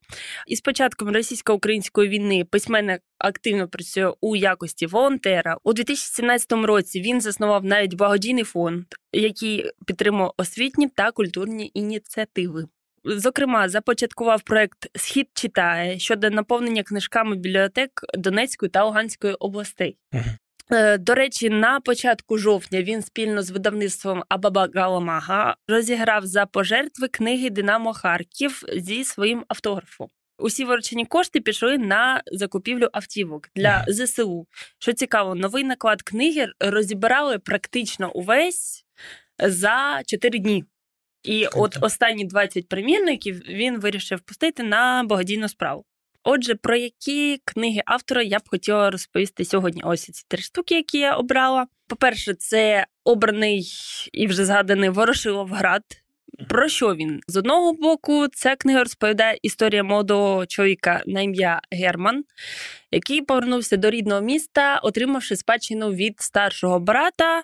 І 0.46 0.56
з 0.56 0.60
початком 0.60 1.08
російсько-української 1.08 2.08
війни 2.08 2.44
письменник 2.44 3.00
активно 3.18 3.68
працює 3.68 4.12
у 4.20 4.36
якості 4.36 4.86
волонтера. 4.86 5.56
У 5.64 5.72
2017 5.72 6.52
році 6.52 7.00
він 7.00 7.20
заснував 7.20 7.64
навіть 7.64 7.94
благодійний 7.94 8.44
фонд, 8.44 8.84
який 9.12 9.70
підтримує 9.86 10.30
освітні 10.36 10.88
та 10.88 11.10
культурні 11.10 11.70
ініціативи. 11.74 12.64
Зокрема, 13.16 13.68
започаткував 13.68 14.42
проект 14.42 14.98
Схід 14.98 15.28
читає 15.34 15.98
щодо 15.98 16.30
наповнення 16.30 16.82
книжками 16.82 17.36
бібліотек 17.36 17.90
Донецької 18.14 18.70
та 18.70 18.84
Луганської 18.84 19.34
областей. 19.34 19.96
Е, 20.70 20.98
До 20.98 21.14
речі, 21.14 21.50
на 21.50 21.80
початку 21.80 22.38
жовтня 22.38 22.82
він 22.82 23.02
спільно 23.02 23.42
з 23.42 23.50
видавництвом 23.50 24.22
Абаба 24.28 24.68
Галамага 24.74 25.56
розіграв 25.68 26.26
за 26.26 26.46
пожертви 26.46 27.08
книги 27.08 27.50
Динамо 27.50 27.92
Харків 27.92 28.62
зі 28.76 29.04
своїм 29.04 29.44
автографом. 29.48 30.08
Усі 30.38 30.64
виручені 30.64 31.06
кошти 31.06 31.40
пішли 31.40 31.78
на 31.78 32.22
закупівлю 32.32 32.88
автівок 32.92 33.48
для 33.56 33.84
ЗСУ. 33.88 34.46
Що 34.78 34.92
цікаво, 34.92 35.34
новий 35.34 35.64
наклад 35.64 36.02
книги 36.02 36.46
розібрали 36.60 37.38
практично 37.38 38.12
увесь 38.12 38.84
за 39.38 40.02
4 40.06 40.38
дні. 40.38 40.64
І 41.22 41.46
Круто. 41.46 41.60
от 41.60 41.78
останні 41.80 42.24
20 42.24 42.68
примірників 42.68 43.42
він 43.48 43.80
вирішив 43.80 44.20
пустити 44.20 44.62
на 44.62 45.04
благодійну 45.04 45.48
справу. 45.48 45.84
Отже, 46.22 46.54
про 46.54 46.76
які 46.76 47.40
книги 47.44 47.82
автора 47.86 48.22
я 48.22 48.38
б 48.38 48.42
хотіла 48.46 48.90
розповісти 48.90 49.44
сьогодні. 49.44 49.82
Ось 49.84 50.02
ці 50.02 50.24
три 50.28 50.42
штуки, 50.42 50.74
які 50.74 50.98
я 50.98 51.16
обрала. 51.16 51.66
По-перше, 51.86 52.34
це 52.34 52.86
обраний 53.04 53.72
і 54.12 54.26
вже 54.26 54.44
згаданий 54.44 54.88
Ворошиловград. 54.88 55.82
Про 56.48 56.68
що 56.68 56.94
він? 56.94 57.20
З 57.28 57.36
одного 57.36 57.72
боку, 57.72 58.26
ця 58.28 58.56
книга 58.56 58.78
розповідає 58.84 59.38
історію 59.42 59.84
молодого 59.84 60.46
чоловіка 60.46 61.02
на 61.06 61.20
ім'я 61.20 61.60
Герман, 61.72 62.24
який 62.90 63.22
повернувся 63.22 63.76
до 63.76 63.90
рідного 63.90 64.20
міста, 64.20 64.78
отримавши 64.78 65.36
спадщину 65.36 65.90
від 65.92 66.20
старшого 66.20 66.80
брата. 66.80 67.42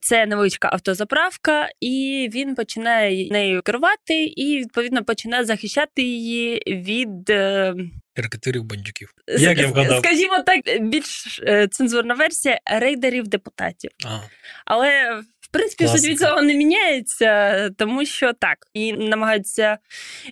Це 0.00 0.26
невеличка 0.26 0.68
автозаправка, 0.72 1.68
і 1.80 2.28
він 2.34 2.54
починає 2.54 3.30
нею 3.30 3.62
керувати 3.62 4.24
і 4.24 4.58
відповідно 4.58 5.04
починає 5.04 5.44
захищати 5.44 6.02
її 6.02 6.62
від. 6.66 7.30
е, 7.30 7.74
Рекетирів 8.16 8.64
бандюків. 8.64 9.14
Як 9.38 9.58
я 9.58 9.66
вгадав? 9.66 9.98
Скажімо 9.98 10.38
так, 10.46 10.60
більш 10.82 11.40
е, 11.46 11.68
цензурна 11.68 12.14
версія 12.14 12.60
рейдерів 12.66 13.28
депутатів. 13.28 13.90
А, 14.06 14.18
Але 14.64 15.22
принципі 15.52 15.88
суть 15.88 16.04
від 16.04 16.18
цього 16.18 16.42
не 16.42 16.54
міняється, 16.54 17.70
тому 17.70 18.04
що 18.04 18.32
так 18.32 18.58
і 18.74 18.92
намагаються 18.92 19.78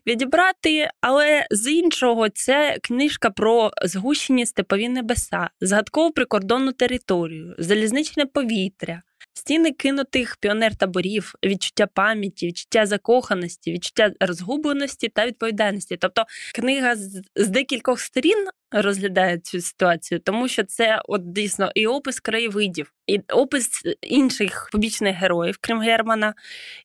відібрати. 0.07 0.91
Але 1.01 1.47
з 1.51 1.71
іншого, 1.71 2.29
це 2.29 2.79
книжка 2.83 3.31
про 3.31 3.71
згущені 3.83 4.47
степові 4.47 4.89
небеса, 4.89 5.51
згадкову 5.61 6.11
прикордонну 6.11 6.73
територію, 6.73 7.55
залізничне 7.59 8.27
повітря. 8.27 9.03
Стіни 9.41 9.73
кинутих 9.73 10.37
піонер-таборів, 10.41 11.35
відчуття 11.45 11.87
пам'яті, 11.87 12.47
відчуття 12.47 12.87
закоханості, 12.87 13.73
відчуття 13.73 14.13
розгубленості 14.21 15.09
та 15.09 15.27
відповідальності. 15.27 15.97
Тобто 15.97 16.25
книга 16.55 16.97
з, 16.97 17.23
з 17.37 17.49
декількох 17.49 18.01
сторін 18.01 18.49
розглядає 18.71 19.39
цю 19.39 19.61
ситуацію, 19.61 20.21
тому 20.21 20.49
що 20.49 20.65
це 20.65 21.03
от 21.05 21.33
дійсно 21.33 21.71
і 21.75 21.87
опис 21.87 22.21
краєвидів, 22.21 22.93
і 23.07 23.19
опис 23.19 23.83
інших 24.03 24.69
побічних 24.73 25.17
героїв, 25.17 25.59
крім 25.61 25.81
Германа, 25.81 26.35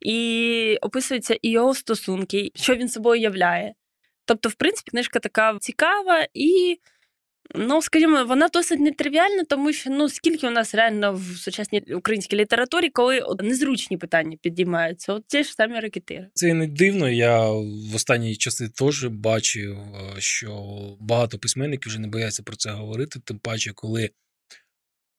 і 0.02 0.78
описуються 0.82 1.38
і 1.42 1.50
його 1.50 1.76
стосунки, 1.76 2.52
що 2.56 2.76
він 2.76 2.90
собою 2.90 3.22
являє. 3.22 3.74
Тобто, 4.26 4.50
в 4.50 4.54
принципі, 4.54 4.92
книжка 4.92 5.20
така 5.20 5.58
цікава 5.60 6.28
і. 6.34 6.80
Ну, 7.56 7.82
скажімо, 7.82 8.25
вона 8.25 8.48
досить 8.48 8.80
нетривіальна, 8.80 9.44
тому 9.44 9.74
що 9.74 9.90
ну 9.90 10.10
скільки 10.10 10.48
у 10.48 10.52
нас 10.52 10.75
реально 10.75 11.14
в 11.14 11.38
сучасній 11.38 11.80
українській 11.80 12.36
літературі, 12.36 12.90
коли 12.90 13.22
незручні 13.40 13.98
питання 13.98 14.38
підіймаються, 14.42 15.14
от 15.14 15.28
ті 15.28 15.44
ж 15.44 15.54
самі 15.54 15.80
ракетири. 15.80 16.28
Це 16.34 16.54
не 16.54 16.68
дивно. 16.68 17.10
Я 17.10 17.50
в 17.92 17.96
останні 17.96 18.36
часи 18.36 18.70
теж 18.70 19.06
бачив, 19.06 19.78
е, 19.78 20.22
що 20.22 20.78
багато 21.00 21.40
письменників 21.40 21.90
вже 21.90 22.00
не 22.00 22.08
бояться 22.08 22.44
про 22.44 22.56
це 22.56 22.72
говорити, 22.72 23.20
тим 23.25 23.40
паче, 23.40 23.72
коли. 23.75 24.10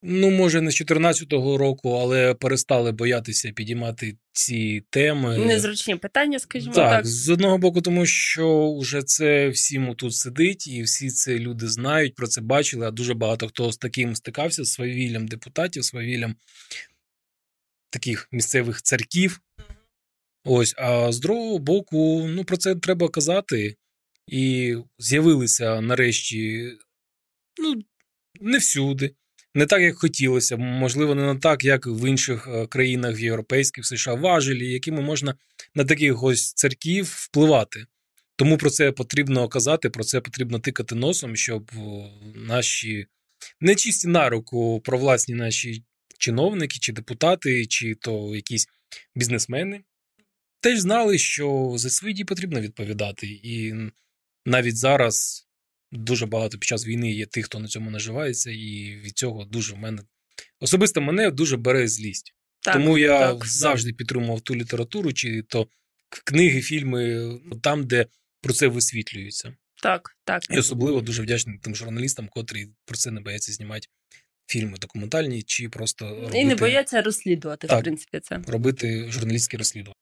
Ну, 0.02 0.30
може, 0.30 0.60
не 0.60 0.70
з 0.70 0.80
14-го 0.80 1.58
року, 1.58 1.90
але 1.90 2.34
перестали 2.34 2.92
боятися 2.92 3.52
підіймати 3.52 4.16
ці 4.32 4.84
теми. 4.90 5.38
Незручні 5.38 5.96
питання, 5.96 6.38
скажімо 6.38 6.74
так, 6.74 6.90
так. 6.90 7.06
з 7.06 7.28
одного 7.28 7.58
боку, 7.58 7.82
тому 7.82 8.06
що 8.06 8.76
вже 8.78 9.02
це 9.02 9.48
всім 9.48 9.94
тут 9.94 10.14
сидить, 10.14 10.66
і 10.66 10.82
всі 10.82 11.10
це 11.10 11.38
люди 11.38 11.68
знають, 11.68 12.14
про 12.14 12.26
це 12.26 12.40
бачили. 12.40 12.86
А 12.86 12.90
дуже 12.90 13.14
багато 13.14 13.48
хто 13.48 13.72
з 13.72 13.76
таким 13.76 14.16
стикався 14.16 14.64
з 14.64 14.72
свавіллям 14.72 15.28
депутатів, 15.28 15.84
свавіллям 15.84 16.34
таких 17.90 18.28
місцевих 18.32 18.82
царків. 18.82 19.40
Ось, 20.44 20.74
а 20.78 21.12
з 21.12 21.20
другого 21.20 21.58
боку, 21.58 22.26
ну 22.28 22.44
про 22.44 22.56
це 22.56 22.74
треба 22.74 23.08
казати. 23.08 23.76
І 24.26 24.76
з'явилися 24.98 25.80
нарешті, 25.80 26.72
ну, 27.58 27.82
не 28.40 28.58
всюди, 28.58 29.14
не 29.56 29.66
так, 29.66 29.82
як 29.82 29.96
хотілося, 29.96 30.56
можливо, 30.56 31.14
не 31.14 31.34
так, 31.34 31.64
як 31.64 31.86
в 31.86 32.08
інших 32.08 32.48
е, 32.48 32.66
країнах 32.66 33.18
в 33.18 33.20
європейських 33.20 33.84
в 33.84 33.86
США 33.86 34.14
важелі, 34.14 34.72
якими 34.72 35.00
можна 35.00 35.34
на 35.74 35.84
таких 35.84 36.22
ось 36.22 36.52
церків 36.52 37.04
впливати. 37.16 37.86
Тому 38.36 38.58
про 38.58 38.70
це 38.70 38.92
потрібно 38.92 39.48
казати, 39.48 39.90
про 39.90 40.04
це 40.04 40.20
потрібно 40.20 40.58
тикати 40.58 40.94
носом, 40.94 41.36
щоб 41.36 41.70
наші 42.34 43.06
нечисті 43.60 44.08
на 44.08 44.28
руку 44.28 44.80
провласні 44.84 45.34
наші 45.34 45.84
чиновники, 46.18 46.78
чи 46.80 46.92
депутати, 46.92 47.66
чи 47.66 47.94
то 47.94 48.36
якісь 48.36 48.68
бізнесмени 49.14 49.80
теж 50.60 50.78
знали, 50.78 51.18
що 51.18 51.74
за 51.76 51.90
свої 51.90 52.14
дії 52.14 52.24
потрібно 52.24 52.60
відповідати. 52.60 53.26
І 53.26 53.74
навіть 54.46 54.76
зараз 54.76 55.45
дуже 55.92 56.26
багато 56.26 56.58
під 56.58 56.68
час 56.68 56.86
війни 56.86 57.12
є 57.12 57.26
тих, 57.26 57.44
хто 57.44 57.58
на 57.58 57.68
цьому 57.68 57.90
наживається, 57.90 58.50
і 58.50 59.00
від 59.04 59.18
цього 59.18 59.44
дуже 59.44 59.74
в 59.74 59.78
мене 59.78 60.02
особисто 60.60 61.00
мене 61.00 61.30
дуже 61.30 61.56
бере 61.56 61.88
злість. 61.88 62.34
Так, 62.60 62.74
Тому 62.74 62.98
я 62.98 63.18
так, 63.18 63.46
завжди 63.46 63.92
підтримував 63.92 64.40
ту 64.40 64.56
літературу, 64.56 65.12
чи 65.12 65.42
то 65.42 65.66
книги, 66.24 66.60
фільми, 66.60 67.30
там, 67.62 67.86
де 67.86 68.06
про 68.40 68.52
це 68.52 68.66
висвітлюється. 68.66 69.54
Так, 69.82 70.16
так. 70.24 70.42
І 70.50 70.58
особливо 70.58 71.00
дуже 71.00 71.22
вдячний 71.22 71.58
тим 71.58 71.76
журналістам, 71.76 72.28
котрі 72.28 72.66
про 72.84 72.96
це 72.96 73.10
не 73.10 73.20
бояться 73.20 73.52
знімати 73.52 73.88
фільми 74.46 74.78
документальні, 74.78 75.42
чи 75.42 75.68
просто 75.68 76.08
робити, 76.08 76.38
І 76.38 76.44
не 76.44 76.54
бояться 76.54 77.02
розслідувати, 77.02 77.66
в 77.66 77.80
принципі, 77.80 78.20
це. 78.20 78.40
робити 78.46 79.06
журналістські 79.10 79.56
розслідування. 79.56 79.94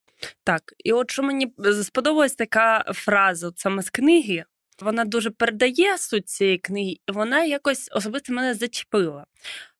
Так, 0.44 0.74
і 0.84 0.92
от 0.92 1.10
що 1.10 1.22
мені 1.22 1.52
сподобалась 1.84 2.34
така 2.34 2.92
фраза 2.94 3.48
от 3.48 3.58
саме 3.58 3.82
з 3.82 3.90
книги. 3.90 4.44
Вона 4.80 5.04
дуже 5.04 5.30
передає 5.30 5.98
суть 5.98 6.28
цієї 6.28 6.58
книги, 6.58 6.96
і 7.08 7.12
вона 7.12 7.44
якось 7.44 7.88
особисто 7.92 8.32
мене 8.32 8.54
зачепила. 8.54 9.26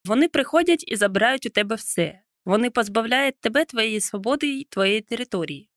Вони 0.04 0.28
приходять 0.28 0.84
і 0.86 0.96
забирають 0.96 1.46
у 1.46 1.50
тебе 1.50 1.76
все. 1.76 2.20
Вони 2.44 2.70
позбавляють 2.70 3.40
тебе 3.40 3.64
твоєї 3.64 4.00
свободи 4.00 4.46
і 4.46 4.64
твоєї 4.64 5.00
території. 5.00 5.68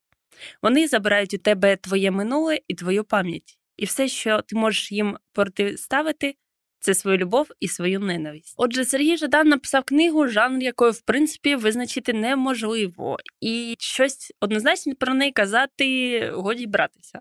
Вони 0.62 0.88
забирають 0.88 1.34
у 1.34 1.38
тебе 1.38 1.76
твоє 1.76 2.10
минуле 2.10 2.58
і 2.68 2.74
твою 2.74 3.04
пам'ять. 3.04 3.58
І 3.76 3.84
все, 3.84 4.08
що 4.08 4.42
ти 4.42 4.56
можеш 4.56 4.92
їм 4.92 5.18
протиставити, 5.32 6.34
це 6.80 6.94
свою 6.94 7.16
любов 7.16 7.48
і 7.60 7.68
свою 7.68 8.00
ненависть. 8.00 8.54
Отже, 8.56 8.84
Сергій 8.84 9.16
Жадан 9.16 9.48
написав 9.48 9.84
книгу, 9.84 10.28
жанр 10.28 10.62
якої, 10.62 10.92
в 10.92 11.00
принципі, 11.00 11.56
визначити 11.56 12.12
неможливо, 12.12 13.18
і 13.40 13.74
щось 13.78 14.32
однозначно 14.40 14.94
про 14.94 15.14
неї 15.14 15.32
казати 15.32 16.30
годі 16.34 16.66
братися. 16.66 17.20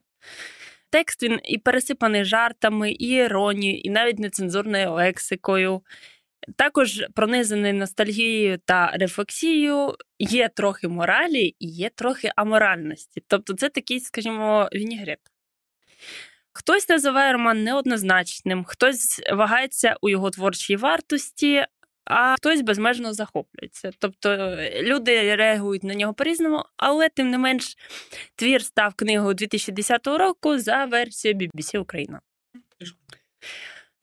Текст 0.89 1.23
він 1.23 1.39
і 1.43 1.57
пересипаний 1.57 2.25
жартами, 2.25 2.91
і 2.91 3.07
іронією, 3.07 3.79
і 3.79 3.89
навіть 3.89 4.19
нецензурною 4.19 4.93
лексикою. 4.93 5.81
також 6.55 7.05
пронизаний 7.15 7.73
ностальгією 7.73 8.57
та 8.65 8.87
рефлексією, 8.87 9.95
є 10.19 10.49
трохи 10.49 10.87
моралі 10.87 11.55
і 11.59 11.67
є 11.67 11.89
трохи 11.89 12.31
аморальності. 12.35 13.23
Тобто, 13.27 13.53
це 13.53 13.69
такий, 13.69 13.99
скажімо, 13.99 14.69
вінігрет. 14.73 15.19
Хтось 16.53 16.89
називає 16.89 17.33
роман 17.33 17.63
неоднозначним, 17.63 18.63
хтось 18.63 19.21
вагається 19.33 19.95
у 20.01 20.09
його 20.09 20.29
творчій 20.29 20.75
вартості, 20.75 21.65
а 22.09 22.35
хтось 22.35 22.61
безмежно 22.61 23.13
захоплюється. 23.13 23.91
Тобто 23.99 24.57
люди 24.81 25.35
реагують 25.35 25.83
на 25.83 25.93
нього 25.93 26.13
по-різному, 26.13 26.63
але 26.77 27.09
тим 27.09 27.29
не 27.29 27.37
менш 27.37 27.77
твір 28.35 28.63
став 28.63 28.93
книгою 28.93 29.33
2010 29.33 30.07
року 30.07 30.59
за 30.59 30.85
версією 30.85 31.39
BBC 31.39 31.77
Україна. 31.77 32.21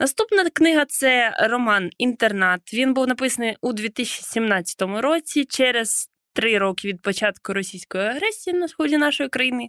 Наступна 0.01 0.51
книга 0.51 0.85
це 0.85 1.37
роман 1.41 1.91
Інтернат. 1.99 2.75
Він 2.75 2.95
був 2.95 3.07
написаний 3.07 3.57
у 3.61 3.73
2017 3.73 4.83
році 4.83 5.45
через 5.45 6.11
три 6.33 6.59
роки 6.59 6.89
від 6.89 7.03
початку 7.03 7.53
російської 7.53 8.05
агресії 8.05 8.57
на 8.57 8.69
сході 8.69 8.97
нашої 8.97 9.29
країни. 9.29 9.69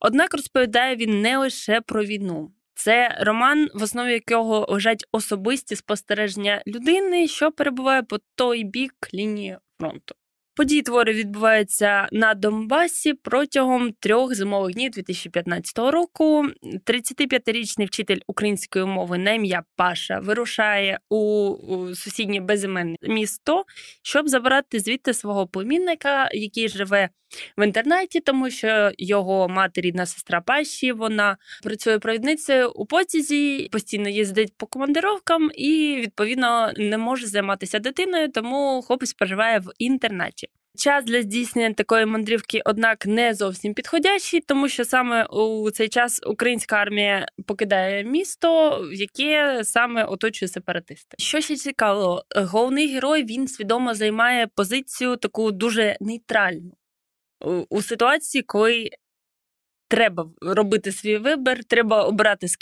Однак 0.00 0.34
розповідає 0.34 0.96
він 0.96 1.20
не 1.20 1.38
лише 1.38 1.80
про 1.80 2.04
війну. 2.04 2.52
Це 2.78 3.18
роман, 3.20 3.68
в 3.74 3.82
основі 3.82 4.12
якого 4.12 4.66
лежать 4.68 5.04
особисті 5.12 5.76
спостереження 5.76 6.62
людини, 6.66 7.28
що 7.28 7.52
перебуває 7.52 8.02
по 8.02 8.18
той 8.34 8.64
бік 8.64 8.94
лінії 9.14 9.58
фронту. 9.80 10.14
Події 10.56 10.82
твори 10.82 11.12
відбуваються 11.12 12.08
на 12.12 12.34
Донбасі 12.34 13.14
протягом 13.14 13.92
трьох 13.92 14.34
зимових 14.34 14.74
днів 14.74 14.90
2015 14.90 15.78
року. 15.78 16.46
35-річний 16.86 17.86
вчитель 17.86 18.18
української 18.26 18.84
мови 18.84 19.18
на 19.18 19.32
ім'я 19.32 19.64
Паша 19.76 20.18
вирушає 20.18 20.98
у 21.10 21.54
сусіднє 21.94 22.40
безіменне 22.40 22.96
місто, 23.02 23.64
щоб 24.02 24.28
забрати 24.28 24.80
звідти 24.80 25.14
свого 25.14 25.46
племінника, 25.46 26.28
який 26.32 26.68
живе 26.68 27.08
в 27.56 27.64
інтернаті, 27.64 28.20
тому 28.20 28.50
що 28.50 28.90
його 28.98 29.48
мати, 29.48 29.80
рідна 29.80 30.06
сестра 30.06 30.40
Паші, 30.40 30.92
вона 30.92 31.36
працює 31.62 31.98
провідницею 31.98 32.70
у 32.70 32.86
потязі, 32.86 33.68
постійно 33.72 34.08
їздить 34.08 34.52
по 34.56 34.66
командировкам 34.66 35.50
і 35.54 35.98
відповідно 36.00 36.72
не 36.76 36.98
може 36.98 37.26
займатися 37.26 37.78
дитиною, 37.78 38.28
тому 38.28 38.82
хлопець 38.86 39.12
проживає 39.12 39.58
в 39.58 39.72
інтернаті. 39.78 40.45
Час 40.76 41.04
для 41.04 41.22
здійснення 41.22 41.74
такої 41.74 42.06
мандрівки, 42.06 42.62
однак, 42.64 43.06
не 43.06 43.34
зовсім 43.34 43.74
підходящий, 43.74 44.40
тому 44.40 44.68
що 44.68 44.84
саме 44.84 45.24
у 45.24 45.70
цей 45.70 45.88
час 45.88 46.20
українська 46.26 46.76
армія 46.76 47.26
покидає 47.46 48.04
місто, 48.04 48.80
яке 48.92 49.60
саме 49.64 50.04
оточує 50.04 50.48
сепаратисти. 50.48 51.16
Що 51.18 51.40
ще 51.40 51.56
цікаво, 51.56 52.22
головний 52.36 52.94
герой 52.94 53.24
він 53.24 53.48
свідомо 53.48 53.94
займає 53.94 54.46
позицію 54.54 55.16
таку 55.16 55.52
дуже 55.52 55.96
нейтральну 56.00 56.72
у 57.70 57.82
ситуації, 57.82 58.42
коли 58.42 58.90
треба 59.88 60.30
робити 60.40 60.92
свій 60.92 61.18
вибір, 61.18 61.64
треба 61.64 62.02
обирати 62.02 62.48
з. 62.48 62.56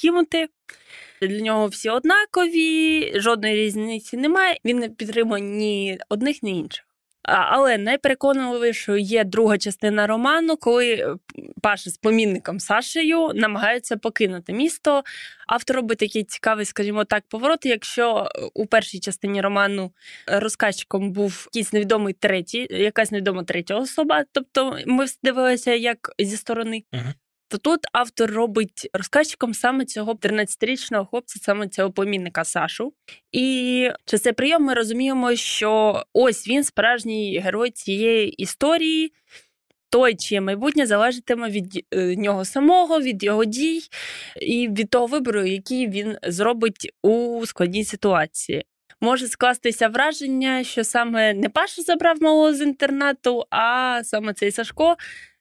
Для 1.22 1.40
нього 1.40 1.66
всі 1.66 1.90
однакові, 1.90 3.12
жодної 3.20 3.54
різниці 3.56 4.16
немає. 4.16 4.58
Він 4.64 4.78
не 4.78 4.88
підтримує 4.88 5.42
ні 5.42 5.98
одних, 6.08 6.42
ні 6.42 6.58
інших. 6.58 6.93
Але 7.24 7.78
найпереконливішою 7.78 8.98
є 8.98 9.24
друга 9.24 9.58
частина 9.58 10.06
роману, 10.06 10.56
коли 10.56 10.92
е, 10.94 11.16
Паша 11.62 11.90
з 11.90 11.96
помінником 11.96 12.60
Сашею 12.60 13.30
намагаються 13.34 13.96
покинути 13.96 14.52
місто. 14.52 15.02
Автор 15.46 15.76
робить 15.76 15.98
такий 15.98 16.24
цікавий, 16.24 16.64
скажімо 16.64 17.04
так, 17.04 17.24
поворот. 17.28 17.66
Якщо 17.66 18.28
е, 18.36 18.48
у 18.54 18.66
першій 18.66 19.00
частині 19.00 19.40
роману 19.40 19.92
розказчиком 20.26 21.12
був 21.12 21.48
якийсь 21.52 21.72
невідомий 21.72 22.14
третій, 22.14 22.66
якась 22.70 23.10
невідома 23.10 23.44
третя 23.44 23.76
особа, 23.76 24.24
тобто 24.32 24.78
ми 24.86 25.06
дивилися 25.22 25.74
як 25.74 26.12
зі 26.18 26.36
сторони. 26.36 26.84
Uh-huh 26.92 27.12
то 27.48 27.58
тут 27.58 27.80
автор 27.92 28.30
робить 28.30 28.88
розказчиком 28.92 29.54
саме 29.54 29.84
цього 29.84 30.14
13-річного 30.14 31.06
хлопця, 31.06 31.38
саме 31.42 31.68
цього 31.68 31.92
помінника 31.92 32.44
Сашу. 32.44 32.92
І 33.32 33.90
через 34.04 34.22
цей 34.22 34.32
прийом 34.32 34.62
ми 34.62 34.74
розуміємо, 34.74 35.36
що 35.36 36.02
ось 36.12 36.48
він 36.48 36.64
справжній 36.64 37.38
герой 37.38 37.70
цієї 37.70 38.28
історії. 38.28 39.12
Той, 39.90 40.14
чиє 40.14 40.40
майбутнє 40.40 40.86
залежатиме 40.86 41.50
від 41.50 41.86
е, 41.90 42.16
нього 42.16 42.44
самого, 42.44 43.00
від 43.00 43.24
його 43.24 43.44
дій 43.44 43.80
і 44.40 44.68
від 44.68 44.90
того 44.90 45.06
вибору, 45.06 45.44
який 45.44 45.88
він 45.88 46.18
зробить 46.22 46.92
у 47.02 47.42
складній 47.46 47.84
ситуації. 47.84 48.64
Може 49.00 49.28
скластися 49.28 49.88
враження, 49.88 50.64
що 50.64 50.84
саме 50.84 51.34
не 51.34 51.48
Паша 51.48 51.82
забрав 51.82 52.22
малого 52.22 52.54
з 52.54 52.60
інтернату, 52.60 53.44
а 53.50 54.00
саме 54.04 54.34
цей 54.34 54.50
Сашко 54.50 54.96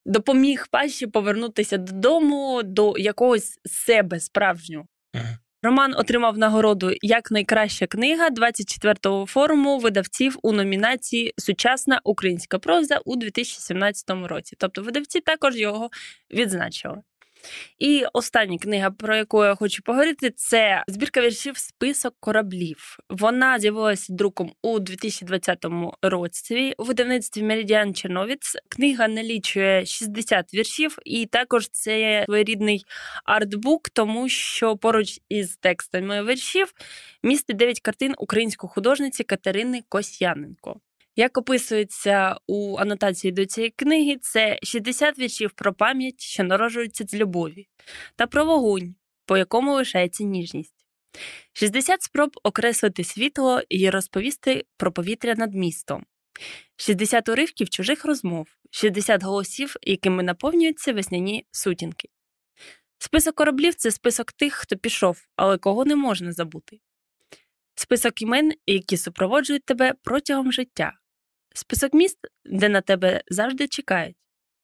допоміг 0.06 0.68
Паші 0.72 1.08
повернутися 1.08 1.78
додому 1.78 2.64
до 2.64 2.98
якогось 2.98 3.60
себе 3.66 4.20
справжнього. 4.20 4.86
Ага. 5.14 5.38
Роман 5.66 5.94
отримав 5.98 6.38
нагороду 6.38 6.92
як 7.02 7.32
найкраща 7.32 7.88
книга 7.88 8.30
24-го 8.30 9.26
форуму 9.26 9.80
видавців 9.80 10.38
у 10.42 10.52
номінації 10.52 11.34
Сучасна 11.38 12.02
українська 12.04 12.60
проза 12.60 13.00
у 13.06 13.16
2017 13.16 14.10
році. 14.10 14.56
Тобто 14.60 14.82
видавці 14.82 15.20
також 15.20 15.56
його 15.56 15.90
відзначили. 16.34 17.02
І 17.80 18.06
остання 18.14 18.58
книга, 18.58 18.92
про 18.92 19.16
яку 19.16 19.46
я 19.46 19.56
хочу 19.56 19.84
поговорити, 19.84 20.32
це 20.36 20.84
збірка 20.88 21.22
віршів 21.22 21.58
Список 21.58 22.16
кораблів. 22.20 22.98
Вона 23.10 23.60
з'явилася 23.60 24.14
друком 24.14 24.54
у 24.62 24.80
2020 24.80 25.66
році 26.02 26.74
у 26.78 26.84
видавництві 26.84 27.44
Меридіан 27.44 27.94
Черновіц. 27.94 28.58
Книга 28.70 29.08
налічує 29.08 29.86
60 29.86 30.54
віршів, 30.54 30.98
і 31.06 31.26
також 31.26 31.70
це 31.70 32.24
своєрідний 32.26 32.86
артбук, 33.26 33.90
тому 33.90 34.30
що 34.30 34.78
поруч 34.78 35.20
із 35.30 35.56
текстами 35.56 36.24
віршів 36.24 36.74
містить 37.24 37.58
9 37.58 37.80
картин 37.82 38.14
української 38.18 38.70
художниці 38.74 39.24
Катерини 39.24 39.84
Косяненко. 39.90 40.80
Як 41.16 41.38
описується 41.38 42.38
у 42.48 42.78
анотації 42.78 43.32
до 43.32 43.46
цієї 43.46 43.72
книги, 43.72 44.18
це 44.22 44.60
60 44.64 45.20
віршів 45.20 45.52
про 45.52 45.74
пам'ять, 45.74 46.22
що 46.22 46.44
народжується 46.44 47.06
з 47.08 47.14
любові, 47.14 47.68
та 48.16 48.28
про 48.28 48.46
вогонь, 48.46 48.96
по 49.26 49.38
якому 49.38 49.74
лишається 49.74 50.24
ніжність. 50.24 50.76
60 51.54 52.02
спроб 52.02 52.32
окреслити 52.44 53.04
світло 53.04 53.62
і 53.70 53.90
розповісти 53.90 54.66
про 54.78 54.92
повітря 54.92 55.36
над 55.38 55.56
містом, 55.56 56.06
60 56.76 57.30
уривків 57.30 57.70
чужих 57.70 58.06
розмов, 58.06 58.48
60 58.72 59.24
голосів, 59.24 59.76
якими 59.82 60.24
наповнюються 60.24 60.94
весняні 60.94 61.46
сутінки. 61.52 62.10
Список 62.98 63.36
кораблів 63.36 63.76
це 63.76 63.92
список 63.92 64.32
тих, 64.32 64.54
хто 64.54 64.78
пішов, 64.78 65.28
але 65.36 65.58
кого 65.58 65.86
не 65.86 65.96
можна 65.96 66.32
забути. 66.32 66.80
Список 67.76 68.22
імен, 68.22 68.54
які 68.66 68.98
супроводжують 68.98 69.66
тебе 69.66 69.94
протягом 70.04 70.52
життя. 70.52 70.94
Список 71.54 71.94
міст, 71.94 72.18
де 72.46 72.70
на 72.70 72.82
тебе 72.82 73.22
завжди 73.28 73.68
чекають. 73.68 74.16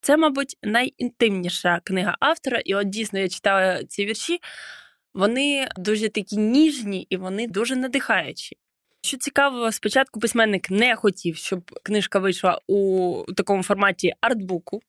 Це, 0.01 0.17
мабуть, 0.17 0.57
найінтимніша 0.63 1.81
книга 1.83 2.17
автора, 2.19 2.61
і 2.65 2.75
от 2.75 2.89
дійсно 2.89 3.19
я 3.19 3.29
читала 3.29 3.83
ці 3.83 4.05
вірші. 4.05 4.39
Вони 5.13 5.67
дуже 5.77 6.09
такі 6.09 6.37
ніжні 6.37 7.07
і 7.09 7.17
вони 7.17 7.47
дуже 7.47 7.75
надихаючі. 7.75 8.57
Що 9.01 9.17
цікаво, 9.17 9.71
спочатку 9.71 10.19
письменник 10.19 10.71
не 10.71 10.95
хотів, 10.95 11.35
щоб 11.35 11.79
книжка 11.83 12.19
вийшла 12.19 12.61
у 12.67 13.23
такому 13.37 13.63
форматі 13.63 14.13
артбуку, 14.21 14.81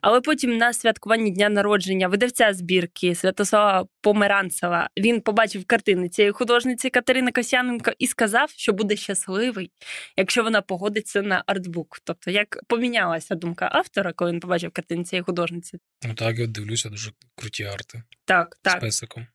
але 0.00 0.20
потім 0.20 0.56
на 0.56 0.72
святкуванні 0.72 1.30
дня 1.30 1.48
народження 1.48 2.08
видавця 2.08 2.54
збірки 2.54 3.14
Святослава 3.14 3.86
Померанцева 4.00 4.88
він 4.96 5.20
побачив 5.20 5.64
картини 5.64 6.08
цієї 6.08 6.32
художниці 6.32 6.90
Катерини 6.90 7.32
Косяненко 7.32 7.92
і 7.98 8.06
сказав, 8.06 8.50
що 8.50 8.72
буде 8.72 8.96
щасливий, 8.96 9.70
якщо 10.16 10.42
вона 10.42 10.62
погодиться 10.62 11.22
на 11.22 11.42
артбук. 11.46 11.98
Тобто, 12.04 12.30
як 12.30 12.58
помінялася 12.66 13.34
думка 13.34 13.68
автора, 13.72 14.12
коли 14.12 14.32
він 14.32 14.40
побачив 14.40 14.70
картини 14.70 15.04
цієї 15.04 15.22
художниці. 15.22 15.78
Ну 16.06 16.14
так, 16.14 16.38
я 16.38 16.46
дивлюся, 16.46 16.88
дуже 16.88 17.10
круті 17.34 17.64
арти. 17.64 18.02
Так, 18.24 18.58
так. 18.62 18.78
З 18.78 18.80
песиком. 18.80 19.26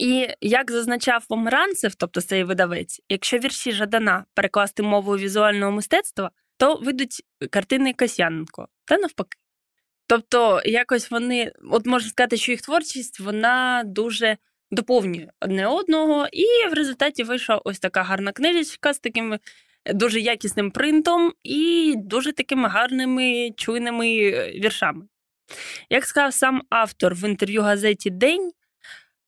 І 0.00 0.28
як 0.40 0.70
зазначав 0.70 1.26
Померанцев, 1.26 1.94
тобто 1.94 2.20
цей 2.20 2.44
видавець, 2.44 3.00
якщо 3.08 3.38
вірші 3.38 3.72
Жадана 3.72 4.24
перекласти 4.34 4.82
мовою 4.82 5.22
візуального 5.22 5.72
мистецтва, 5.72 6.30
то 6.56 6.74
вийдуть 6.76 7.22
картини 7.50 7.92
Касяненко 7.92 8.68
та 8.84 8.98
навпаки. 8.98 9.38
Тобто, 10.06 10.62
якось 10.64 11.10
вони, 11.10 11.52
от 11.70 11.86
можна 11.86 12.10
сказати, 12.10 12.36
що 12.36 12.52
їх 12.52 12.62
творчість 12.62 13.20
вона 13.20 13.82
дуже 13.86 14.36
доповнює 14.70 15.28
одне 15.40 15.66
одного, 15.66 16.26
і 16.32 16.68
в 16.70 16.72
результаті 16.72 17.22
вийшла 17.22 17.60
ось 17.64 17.78
така 17.78 18.02
гарна 18.02 18.32
книжечка 18.32 18.94
з 18.94 18.98
таким 18.98 19.38
дуже 19.94 20.20
якісним 20.20 20.70
принтом 20.70 21.32
і 21.42 21.94
дуже 21.96 22.32
такими 22.32 22.68
гарними 22.68 23.50
чуйними 23.56 24.16
е, 24.18 24.50
віршами. 24.50 25.06
Як 25.90 26.04
сказав 26.04 26.34
сам 26.34 26.62
автор 26.70 27.14
в 27.14 27.24
інтерв'ю 27.28 27.62
газеті 27.62 28.10
День, 28.10 28.52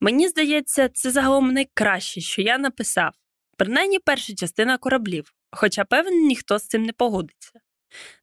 мені 0.01 0.29
здається, 0.29 0.89
це 0.89 1.11
загалом 1.11 1.53
найкраще, 1.53 2.21
що 2.21 2.43
я 2.43 2.59
написав. 2.59 3.13
принаймні 3.57 3.99
перша 3.99 4.35
частина 4.35 4.79
кораблів, 4.79 5.33
хоча 5.51 5.85
певен 5.85 6.27
ніхто 6.27 6.59
з 6.59 6.67
цим 6.67 6.83
не 6.83 6.93
погодиться. 6.93 7.53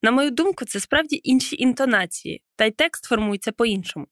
На 0.01 0.11
мою 0.11 0.31
думку, 0.31 0.65
це 0.65 0.79
справді 0.79 1.21
інші 1.23 1.55
інтонації, 1.55 2.43
та 2.55 2.65
й 2.65 2.71
текст 2.71 3.05
формується 3.05 3.51
по-іншому. 3.51 4.07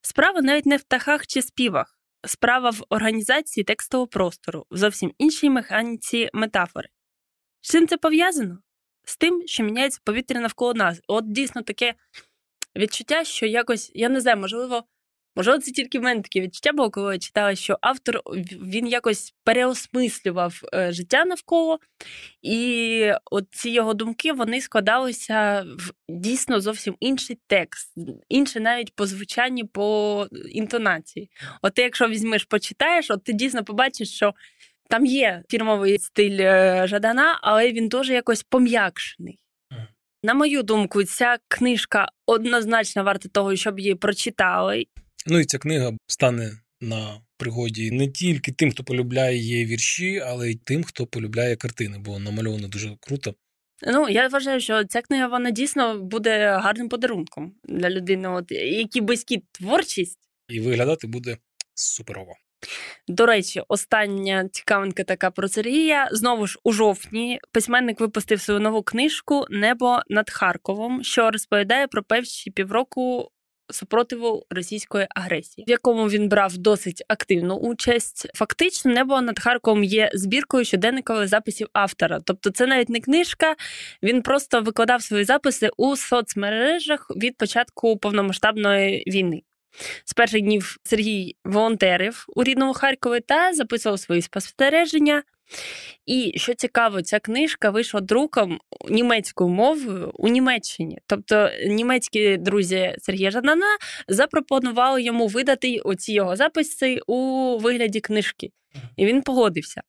Справа 0.00 0.40
навіть 0.40 0.66
не 0.66 0.76
в 0.76 0.82
птахах 0.82 1.26
чи 1.26 1.42
співах, 1.42 1.98
справа 2.26 2.70
в 2.70 2.82
організації 2.88 3.64
текстового 3.64 4.06
простору, 4.06 4.66
в 4.70 4.76
зовсім 4.76 5.12
іншій 5.18 5.50
механіці 5.50 6.30
метафори. 6.32 6.88
З 7.60 7.70
чим 7.70 7.88
це 7.88 7.96
пов'язано? 7.96 8.58
З 9.04 9.16
тим, 9.16 9.42
що 9.46 9.62
міняється 9.62 10.00
повітря 10.04 10.40
навколо 10.40 10.74
нас. 10.74 11.00
От 11.08 11.32
дійсно 11.32 11.62
таке 11.62 11.94
відчуття, 12.76 13.24
що 13.24 13.46
якось, 13.46 13.90
я 13.94 14.08
не 14.08 14.20
знаю, 14.20 14.36
можливо, 14.36 14.84
можливо, 15.36 15.58
це 15.58 15.70
тільки 15.70 15.98
в 15.98 16.02
мене 16.02 16.22
таке 16.22 16.40
відчуття 16.40 16.72
було, 16.72 16.90
коли 16.90 17.12
я 17.12 17.18
читала, 17.18 17.54
що 17.54 17.78
автор 17.80 18.20
він 18.62 18.86
якось 18.86 19.34
переосмислював 19.44 20.60
е, 20.74 20.92
життя 20.92 21.24
навколо, 21.24 21.78
і 22.42 23.10
от 23.30 23.44
ці 23.50 23.70
його 23.70 23.94
думки 23.94 24.32
вони 24.32 24.60
складалися 24.60 25.66
в 25.78 25.92
дійсно 26.08 26.60
зовсім 26.60 26.96
інший 27.00 27.38
текст, 27.46 27.94
інший 28.28 28.62
навіть 28.62 28.94
по 28.94 29.06
звучанні, 29.06 29.64
по 29.64 30.26
інтонації. 30.52 31.30
От 31.62 31.74
ти, 31.74 31.82
якщо 31.82 32.08
візьмеш, 32.08 32.44
почитаєш, 32.44 33.10
от 33.10 33.24
ти 33.24 33.32
дійсно 33.32 33.64
побачиш, 33.64 34.10
що. 34.14 34.34
Там 34.90 35.06
є 35.06 35.42
фірмовий 35.50 35.98
стиль 35.98 36.38
е, 36.40 36.86
Жадана, 36.86 37.38
але 37.42 37.72
він 37.72 37.88
дуже 37.88 38.14
якось 38.14 38.42
пом'якшений. 38.42 39.38
На 40.22 40.34
мою 40.34 40.62
думку, 40.62 41.04
ця 41.04 41.38
книжка 41.48 42.08
однозначно 42.26 43.04
варта 43.04 43.28
того, 43.28 43.56
щоб 43.56 43.78
її 43.78 43.94
прочитали. 43.94 44.86
Ну 45.30 45.40
і 45.40 45.44
ця 45.44 45.58
книга 45.58 45.92
стане 46.06 46.50
на 46.80 47.20
пригоді 47.36 47.90
не 47.90 48.08
тільки 48.08 48.52
тим, 48.52 48.70
хто 48.70 48.84
полюбляє 48.84 49.36
її 49.36 49.66
вірші, 49.66 50.22
але 50.26 50.50
й 50.50 50.54
тим, 50.54 50.84
хто 50.84 51.06
полюбляє 51.06 51.56
картини, 51.56 51.98
бо 51.98 52.18
намальовано 52.18 52.68
дуже 52.68 52.96
круто. 53.00 53.34
Ну, 53.86 54.08
я 54.08 54.28
вважаю, 54.28 54.60
що 54.60 54.84
ця 54.84 55.02
книга 55.02 55.26
вона 55.26 55.50
дійсно 55.50 55.98
буде 55.98 56.58
гарним 56.62 56.88
подарунком 56.88 57.54
для 57.64 57.90
людини, 57.90 58.28
от 58.28 58.50
які 58.50 59.00
близькі 59.00 59.42
творчість. 59.52 60.18
І 60.48 60.60
виглядати 60.60 61.06
буде 61.06 61.36
суперово. 61.74 62.32
До 63.08 63.26
речі, 63.26 63.62
остання 63.68 64.48
цікавинка 64.48 65.04
така 65.04 65.30
про 65.30 65.48
Сергія. 65.48 66.08
Знову 66.12 66.46
ж 66.46 66.58
у 66.64 66.72
жовтні 66.72 67.40
письменник 67.52 68.00
випустив 68.00 68.40
свою 68.40 68.60
нову 68.60 68.82
книжку 68.82 69.46
Небо 69.50 70.00
над 70.08 70.30
Харковом, 70.30 71.04
що 71.04 71.30
розповідає 71.30 71.86
про 71.86 72.02
перші 72.02 72.50
півроку 72.50 73.30
супротиву 73.70 74.46
російської 74.50 75.06
агресії, 75.10 75.64
в 75.68 75.70
якому 75.70 76.08
він 76.08 76.28
брав 76.28 76.58
досить 76.58 77.02
активну 77.08 77.54
участь. 77.54 78.30
Фактично, 78.34 78.92
небо 78.92 79.20
над 79.20 79.38
Харковом 79.38 79.84
є 79.84 80.10
збіркою 80.14 80.64
щоденникових 80.64 81.28
записів 81.28 81.68
автора. 81.72 82.20
Тобто, 82.24 82.50
це 82.50 82.66
навіть 82.66 82.88
не 82.88 83.00
книжка. 83.00 83.56
Він 84.02 84.22
просто 84.22 84.60
викладав 84.60 85.02
свої 85.02 85.24
записи 85.24 85.70
у 85.76 85.96
соцмережах 85.96 87.10
від 87.16 87.36
початку 87.36 87.96
повномасштабної 87.96 89.04
війни. 89.06 89.42
З 90.04 90.12
перших 90.12 90.40
днів 90.40 90.76
Сергій 90.84 91.36
волонтерив 91.44 92.24
у 92.28 92.44
рідному 92.44 92.72
Харкові 92.72 93.20
та 93.20 93.52
записував 93.52 93.98
свої 93.98 94.22
спостереження. 94.22 95.22
І 96.06 96.32
що 96.36 96.54
цікаво, 96.54 97.02
ця 97.02 97.18
книжка 97.18 97.70
вийшла 97.70 98.00
друком 98.00 98.60
німецькою 98.88 99.50
мовою 99.50 100.10
у 100.14 100.28
Німеччині. 100.28 100.98
Тобто 101.06 101.50
німецькі 101.66 102.36
друзі 102.36 102.94
Сергія 102.98 103.30
Жанана 103.30 103.76
запропонували 104.08 105.02
йому 105.02 105.26
видати 105.26 105.78
оці 105.78 106.12
його 106.12 106.36
записи 106.36 107.00
у 107.06 107.58
вигляді 107.58 108.00
книжки, 108.00 108.50
і 108.96 109.06
він 109.06 109.22
погодився. 109.22 109.82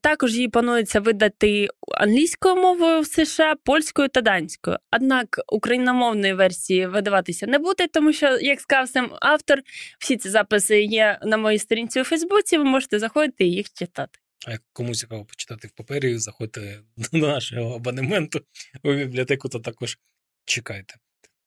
Також 0.00 0.34
її 0.34 0.48
планується 0.48 1.00
видати 1.00 1.68
англійською 1.98 2.56
мовою 2.56 3.00
в 3.00 3.06
США, 3.06 3.54
польською 3.64 4.08
та 4.08 4.20
данською. 4.20 4.76
Однак 4.92 5.40
україномовної 5.48 6.34
версії 6.34 6.86
видаватися 6.86 7.46
не 7.46 7.58
буде, 7.58 7.86
тому 7.86 8.12
що, 8.12 8.38
як 8.38 8.60
сказав 8.60 8.88
сам 8.88 9.10
автор, 9.20 9.58
всі 9.98 10.16
ці 10.16 10.28
записи 10.28 10.82
є 10.82 11.18
на 11.22 11.36
моїй 11.36 11.58
сторінці 11.58 12.00
у 12.00 12.04
Фейсбуці. 12.04 12.58
Ви 12.58 12.64
можете 12.64 12.98
заходити 12.98 13.44
і 13.44 13.52
їх 13.52 13.66
читати. 13.72 14.18
А 14.46 14.50
як 14.50 14.62
комусь 14.72 14.98
цікаво 14.98 15.24
почитати 15.24 15.68
в 15.68 15.70
папері, 15.70 16.18
заходьте 16.18 16.80
до 17.12 17.18
нашого 17.18 17.74
абонементу 17.74 18.40
у 18.82 18.94
бібліотеку, 18.94 19.48
то 19.48 19.58
також 19.58 19.98
чекайте. 20.44 20.94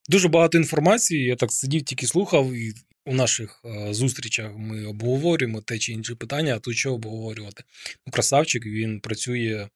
Дуже 0.10 0.28
багато 0.28 0.58
інформації. 0.58 1.26
Я 1.26 1.36
так 1.36 1.52
сидів, 1.52 1.84
тільки 1.84 2.08
слухав, 2.08 2.54
і 2.54 2.74
у 3.06 3.14
наших 3.14 3.62
е, 3.66 3.94
зустрічах 3.94 4.52
ми 4.58 4.86
обговорюємо 4.86 5.62
те 5.62 5.80
чи 5.80 5.94
інше 5.94 6.16
питання, 6.16 6.56
а 6.56 6.60
тут 6.60 6.76
що 6.76 6.94
обговорювати. 6.94 7.64
Ну, 8.06 8.12
Красавчик 8.12 8.66
він 8.66 9.00
працює 9.00 9.68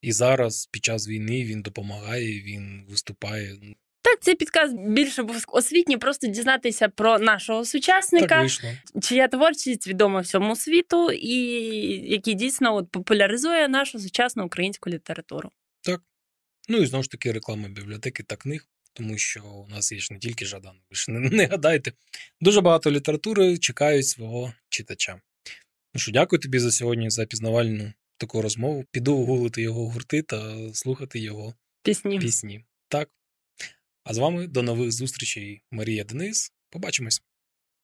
і 0.00 0.12
зараз, 0.12 0.68
під 0.72 0.84
час 0.84 1.08
війни, 1.08 1.44
він 1.44 1.62
допомагає, 1.62 2.40
він 2.40 2.84
виступає. 2.88 3.56
Цей 4.24 4.34
підказ 4.34 4.72
більше 4.72 5.22
був 5.22 5.44
освітній, 5.48 5.96
просто 5.96 6.26
дізнатися 6.26 6.88
про 6.88 7.18
нашого 7.18 7.64
сучасника, 7.64 8.46
чия 9.02 9.28
творчість 9.28 9.86
відома 9.86 10.20
всьому 10.20 10.56
світу, 10.56 11.10
і 11.10 11.36
який 12.10 12.34
дійсно 12.34 12.74
от 12.74 12.90
популяризує 12.90 13.68
нашу 13.68 13.98
сучасну 13.98 14.46
українську 14.46 14.90
літературу. 14.90 15.50
Так. 15.82 16.00
Ну 16.68 16.78
і 16.78 16.86
знову 16.86 17.02
ж 17.02 17.10
таки 17.10 17.32
реклама 17.32 17.68
бібліотеки 17.68 18.22
та 18.22 18.36
книг, 18.36 18.66
тому 18.92 19.18
що 19.18 19.44
у 19.44 19.68
нас 19.68 19.92
є 19.92 19.98
ж 19.98 20.08
не 20.12 20.18
тільки 20.18 20.46
Жадан, 20.46 20.76
ви 20.90 20.96
ж 20.96 21.10
не, 21.10 21.20
не 21.20 21.46
гадайте. 21.46 21.92
Дуже 22.40 22.60
багато 22.60 22.90
літератури 22.90 23.58
чекають 23.58 24.06
свого 24.06 24.52
читача. 24.68 25.20
Ну 25.94 26.00
що, 26.00 26.12
дякую 26.12 26.40
тобі 26.40 26.58
за 26.58 26.70
сьогодні 26.70 27.10
за 27.10 27.26
пізнавальну 27.26 27.92
таку 28.16 28.42
розмову. 28.42 28.84
Піду 28.90 29.16
гуглити 29.16 29.62
його 29.62 29.88
гурти 29.88 30.22
та 30.22 30.56
слухати 30.74 31.18
його 31.18 31.54
Пісні. 31.82 32.18
пісні. 32.18 32.64
Так. 32.88 33.08
А 34.04 34.14
з 34.14 34.18
вами 34.18 34.46
до 34.46 34.62
нових 34.62 34.92
зустрічей, 34.92 35.62
Марія 35.70 36.04
Денис. 36.04 36.52
Побачимось. 36.70 37.22